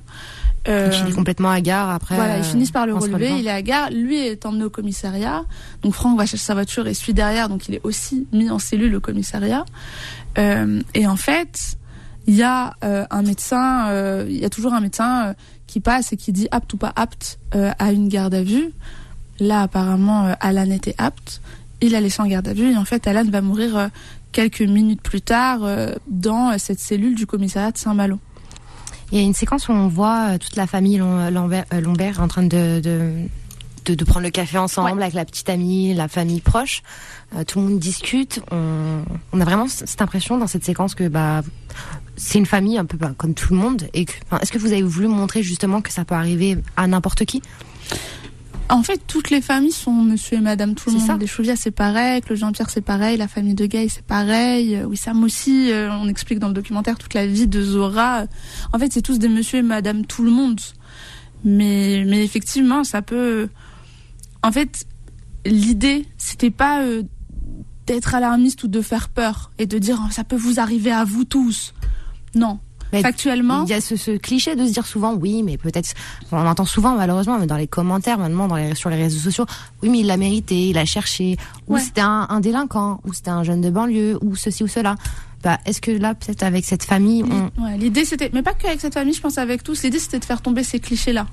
[0.70, 2.16] Euh, Il finit complètement à gare après.
[2.16, 4.70] voilà, ils euh, finissent par le relever, il est à gare, lui est emmené au
[4.70, 5.44] commissariat.
[5.82, 8.60] Donc Franck va chercher sa voiture et suit derrière, donc il est aussi mis en
[8.60, 9.66] cellule au commissariat.
[10.38, 11.76] Euh, et en fait,
[12.28, 15.36] il y a un médecin, il y a toujours un médecin
[15.68, 18.72] qui passe et qui dit apte ou pas apte à une garde à vue.
[19.42, 21.42] Là, apparemment, Alan était apte.
[21.86, 23.88] Il a laissé en garde à vue et en fait, Alan va mourir euh,
[24.32, 28.20] quelques minutes plus tard euh, dans euh, cette cellule du commissariat de Saint-Malo.
[29.12, 32.80] Il y a une séquence où on voit toute la famille Lombert en train de,
[32.80, 33.12] de,
[33.86, 36.84] de, de prendre le café ensemble avec la petite amie, la famille proche.
[37.36, 38.42] Euh, tout le monde discute.
[38.52, 39.04] On,
[39.34, 41.42] on a vraiment cette impression dans cette séquence que bah,
[42.16, 43.88] c'est une famille un peu bah, comme tout le monde.
[43.94, 46.88] Et que, enfin, est-ce que vous avez voulu montrer justement que ça peut arriver à
[46.88, 47.42] n'importe qui?
[48.74, 51.06] En fait, toutes les familles sont monsieur et madame tout le monde.
[51.06, 51.16] ça.
[51.16, 52.22] Les Chauviat, c'est pareil.
[52.22, 53.18] Claude Jean-Pierre, c'est pareil.
[53.18, 54.76] La famille de Gay, c'est pareil.
[54.76, 55.72] Euh, Wissam aussi.
[55.72, 58.26] euh, on explique dans le documentaire toute la vie de Zora.
[58.74, 60.60] En fait, c'est tous des monsieur et madame tout le monde.
[61.44, 63.48] Mais, mais effectivement, ça peut.
[64.42, 64.86] En fait,
[65.46, 67.04] l'idée, c'était pas euh,
[67.86, 71.26] d'être alarmiste ou de faire peur et de dire ça peut vous arriver à vous
[71.26, 71.76] tous.
[72.34, 72.60] Non.
[72.94, 73.64] Mais Factuellement.
[73.66, 75.94] Il y a ce, ce cliché de se dire souvent oui, mais peut-être.
[76.32, 79.46] On entend souvent malheureusement, mais dans les commentaires maintenant, dans les, sur les réseaux sociaux,
[79.82, 81.38] oui, mais il l'a mérité, il a cherché,
[81.68, 81.82] ou Ouais.
[81.82, 84.96] c'était un, un délinquant, ou c'était un jeune de banlieue, ou ceci ou cela.
[85.44, 87.64] Bah, est-ce que là, peut-être avec cette famille, on...
[87.66, 89.84] Ouais, l'idée c'était, mais pas qu'avec cette famille, je pense avec tous.
[89.84, 91.28] L'idée c'était de faire tomber ces clichés-là.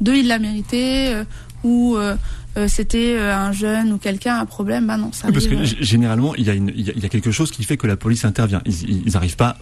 [0.00, 1.24] Deux, il l'a mérité, euh,
[1.62, 2.14] ou euh,
[2.58, 4.86] euh, c'était un jeune ou quelqu'un un problème.
[4.88, 6.92] Bah non, ça Oui, parce que euh, généralement, il y, a une, il, y a,
[6.96, 8.60] il y a quelque chose qui fait que la police intervient.
[8.66, 9.56] Ils n'arrivent pas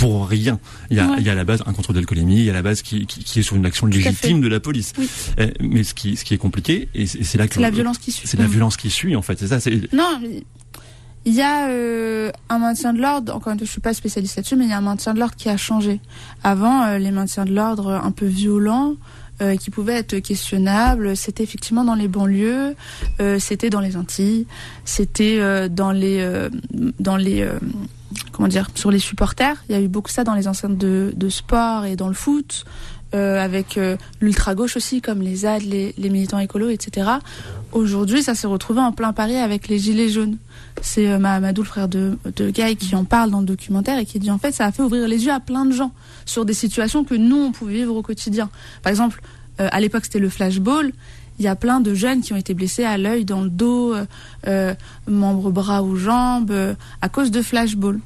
[0.00, 0.58] pour rien.
[0.90, 1.16] Il y, a, Ouais.
[1.18, 2.82] il y a à la base un contrôle d'alcoolémie, il y a à la base
[2.82, 4.92] qui, qui, qui est sur une action légitime de la police.
[4.98, 5.08] Oui.
[5.38, 7.98] Euh, Mais ce qui, ce qui est compliqué, et c'est là que C'est la violence
[7.98, 8.26] qui suit.
[8.26, 8.50] C'est la Mm.
[8.50, 9.38] violence qui suit en fait.
[9.38, 9.60] C'est ça.
[9.60, 10.20] C'est Non,
[11.26, 13.34] il y a euh, un maintien de l'ordre.
[13.34, 15.18] Encore une fois, je suis pas spécialiste là-dessus, mais il y a un maintien de
[15.18, 16.00] l'ordre qui a changé.
[16.42, 18.94] Avant, euh, les maintiens de l'ordre un peu violents.
[19.42, 22.74] euh, qui pouvaient être questionnables, c'était effectivement dans les banlieues,
[23.38, 24.46] c'était dans les Antilles,
[24.84, 25.38] c'était
[25.70, 26.48] dans les
[26.98, 27.48] dans les
[28.32, 29.56] comment dire sur les supporters.
[29.68, 32.14] Il y a eu beaucoup ça dans les enceintes de, de sport et dans le
[32.14, 32.64] foot,
[33.14, 37.08] euh, avec euh, l'ultra gauche aussi, comme les ZAD, les, militants écolos, etc.
[37.72, 40.36] Aujourd'hui, ça s'est retrouvé en plein Paris avec les gilets jaunes.
[40.80, 44.18] C'est euh, le frère de, de Guy, qui en parle dans le documentaire et qui
[44.18, 45.92] dit en fait ça a fait ouvrir les yeux à plein de gens
[46.24, 48.48] sur des situations que nous on pouvait vivre au quotidien.
[48.82, 49.20] Par exemple,
[49.60, 50.92] euh, à l'époque c'était le flashball.
[51.40, 53.94] Il y a plein de jeunes qui ont été blessés à l'œil, dans le dos,
[53.94, 54.04] euh,
[54.46, 54.74] euh,
[55.08, 57.98] membres, bras ou jambes, euh, à cause de flashball.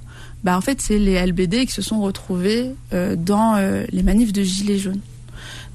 [0.44, 3.56] Bah en fait c'est les LBD qui se sont retrouvés dans
[3.90, 5.00] les manifs de gilets jaunes.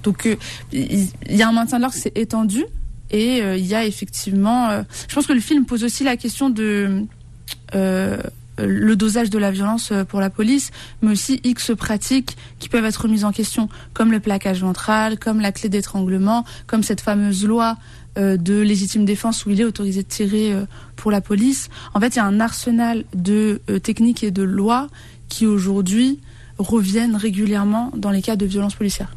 [0.03, 0.29] Donc
[0.71, 2.63] il y a un maintien de l'ordre qui s'est étendu
[3.09, 4.69] et il y a effectivement.
[5.07, 7.03] je pense que le film pose aussi la question de
[8.65, 12.85] le dosage de la violence euh, pour la police, mais aussi X pratiques qui peuvent
[12.85, 17.45] être remises en question, comme le plaquage ventral, comme la clé d'étranglement, comme cette fameuse
[17.45, 17.77] loi
[18.17, 21.69] euh, de légitime défense où il est autorisé de tirer euh, pour la police.
[21.93, 24.87] En fait, il y a un arsenal de techniques et de lois
[25.27, 26.19] qui aujourd'hui
[26.57, 29.13] reviennent régulièrement dans les cas de violence policière.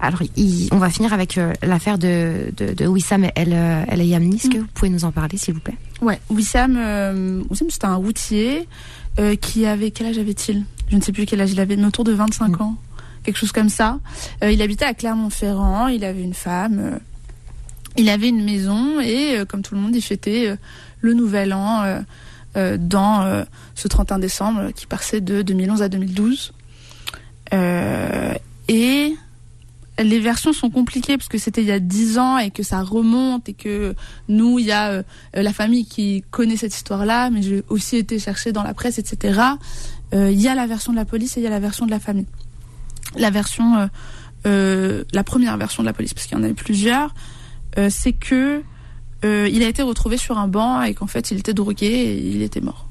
[0.00, 4.02] Alors, il- on va finir avec euh, l'affaire de, de, de Wissam El, euh, El
[4.02, 4.36] Yamni.
[4.36, 5.76] Est-ce que vous pouvez nous en parler, s'il vous plaît?
[6.00, 8.66] Ouais, Wissam, euh, Wissam c'était un routier
[9.18, 10.64] euh, qui avait quel âge avait-il?
[10.88, 12.76] Je ne sais plus quel âge il avait, mais autour de 25 ans,
[13.22, 13.98] quelque chose comme ça.
[14.42, 16.98] Il habitait à Clermont-Ferrand, il avait une femme,
[17.96, 20.56] il avait une maison et comme tout le monde, il fêtait
[21.00, 22.02] le Nouvel An
[22.78, 23.44] dans
[23.76, 26.52] ce 31 décembre qui passait de 2011 à 2012.
[27.52, 28.32] Euh,
[28.68, 29.14] et
[30.02, 32.82] les versions sont compliquées parce que c'était il y a 10 ans et que ça
[32.82, 33.94] remonte et que
[34.28, 35.02] nous, il y a euh,
[35.34, 39.40] la famille qui connaît cette histoire-là, mais j'ai aussi été chercher dans la presse, etc.
[40.14, 41.86] Euh, Il y a la version de la police et il y a la version
[41.86, 42.26] de la famille.
[43.16, 43.88] La version,
[44.46, 47.14] euh, la première version de la police, parce qu'il y en avait plusieurs,
[47.88, 48.62] c'est que
[49.22, 52.42] il a été retrouvé sur un banc et qu'en fait il était drogué et il
[52.42, 52.89] était mort.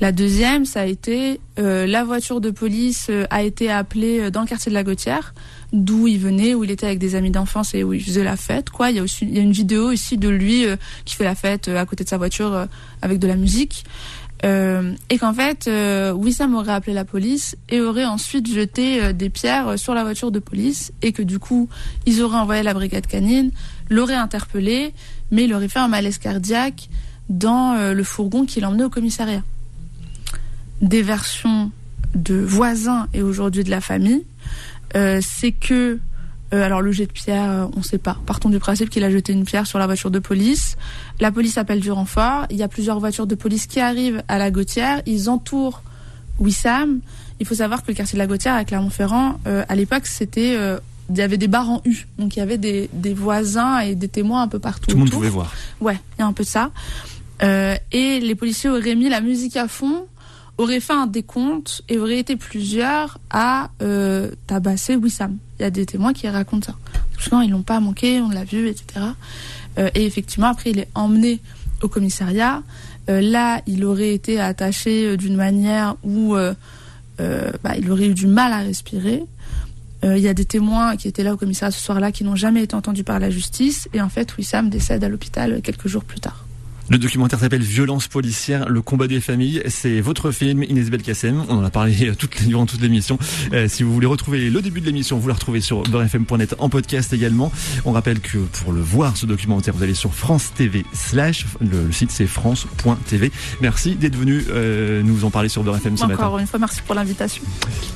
[0.00, 4.30] La deuxième, ça a été euh, la voiture de police euh, a été appelée euh,
[4.30, 5.32] dans le quartier de la Gautière,
[5.72, 8.36] d'où il venait, où il était avec des amis d'enfance et où il faisait la
[8.36, 8.70] fête.
[8.70, 11.14] Quoi, il y a aussi il y a une vidéo ici de lui euh, qui
[11.14, 12.66] fait la fête euh, à côté de sa voiture
[13.00, 13.84] avec de la musique.
[14.44, 19.12] Euh, et qu'en fait, euh, Wissam aurait appelé la police et aurait ensuite jeté euh,
[19.12, 21.68] des pierres sur la voiture de police et que du coup,
[22.06, 23.52] ils auraient envoyé la brigade canine,
[23.88, 24.94] l'auraient interpellé,
[25.30, 26.88] mais il aurait fait un malaise cardiaque
[27.28, 29.42] dans le fourgon qui l'emmenait au commissariat.
[30.82, 31.70] Des versions
[32.14, 34.24] de voisins et aujourd'hui de la famille,
[34.96, 35.98] euh, c'est que
[36.52, 38.18] Euh, alors le jet de pierre, euh, on ne sait pas.
[38.26, 40.76] Partons du principe qu'il a jeté une pierre sur la voiture de police.
[41.18, 42.44] La police appelle du renfort.
[42.50, 45.00] Il y a plusieurs voitures de police qui arrivent à la Gautière.
[45.06, 45.80] Ils entourent
[46.38, 47.00] Wissam.
[47.40, 50.54] Il faut savoir que le quartier de la Gautière à Clermont-Ferrand, euh, à l'époque, c'était
[50.54, 50.78] euh,
[51.08, 52.06] il y avait des bars en U.
[52.18, 54.90] Donc il y avait des, des voisins et des témoins un peu partout.
[54.90, 55.54] Tout le monde pouvait voir.
[55.80, 56.70] Ouais, il y a un peu de ça.
[57.42, 60.04] Euh, et les policiers auraient mis la musique à fond,
[60.62, 65.36] auraient fait un décompte et auraient été plusieurs à euh, tabasser Wissam.
[65.58, 66.76] Il y a des témoins qui racontent ça.
[67.18, 69.06] Souvent, ils l'ont pas manqué, on l'a vu, etc.
[69.78, 71.40] Euh, et effectivement, après, il est emmené
[71.82, 72.62] au commissariat.
[73.10, 76.34] Euh, là, il aurait été attaché d'une manière où
[77.62, 79.22] bah, il aurait eu du mal à respirer.
[80.04, 82.64] Il y a des témoins qui étaient là au commissariat ce soir-là qui n'ont jamais
[82.64, 83.88] été entendus par la justice.
[83.92, 86.44] Et en fait, Wissam décède à l'hôpital quelques jours plus tard.
[86.92, 89.62] Le documentaire s'appelle Violence policière, le combat des familles.
[89.68, 91.42] C'est votre film, Inès Belkacem.
[91.48, 93.18] On en a parlé euh, toute, durant toute l'émission.
[93.54, 96.68] Euh, si vous voulez retrouver le début de l'émission, vous la retrouvez sur beurrefm.net en
[96.68, 97.50] podcast également.
[97.86, 101.86] On rappelle que pour le voir, ce documentaire, vous allez sur France TV slash, le,
[101.86, 103.32] le site c'est france.tv.
[103.62, 106.26] Merci d'être venu euh, nous en parler sur Beurre FM ce matin.
[106.26, 107.42] Encore une fois, merci pour l'invitation.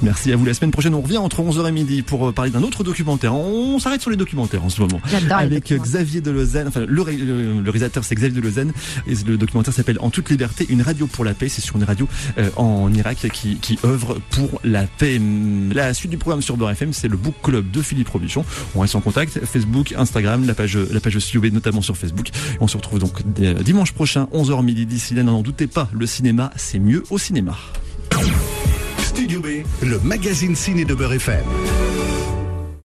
[0.02, 0.46] Merci à vous.
[0.46, 3.34] La semaine prochaine, on revient entre 11h et midi pour parler d'un autre documentaire.
[3.34, 5.02] On s'arrête sur les documentaires en ce moment.
[5.44, 6.68] Avec Xavier de Lausanne.
[6.68, 8.72] Enfin, le, ré- le- le réalisateur, c'est Xavier de Lausanne.
[9.06, 11.48] Le documentaire s'appelle En toute liberté, une radio pour la paix.
[11.48, 12.08] C'est sur une radio
[12.38, 15.20] euh, en Irak qui, qui œuvre pour la paix.
[15.72, 18.44] La suite du programme sur Beurre FM, c'est le book club de Philippe Robichon.
[18.74, 19.44] On reste en contact.
[19.44, 22.28] Facebook, Instagram, la page, la page Studio B, notamment sur Facebook.
[22.60, 24.86] On se retrouve donc euh, dimanche prochain, 11h midi.
[24.86, 27.56] D'ici là, n'en doutez pas, le cinéma, c'est mieux au cinéma.
[28.98, 29.46] Studio B,
[29.82, 31.44] le magazine ciné de Beurre FM.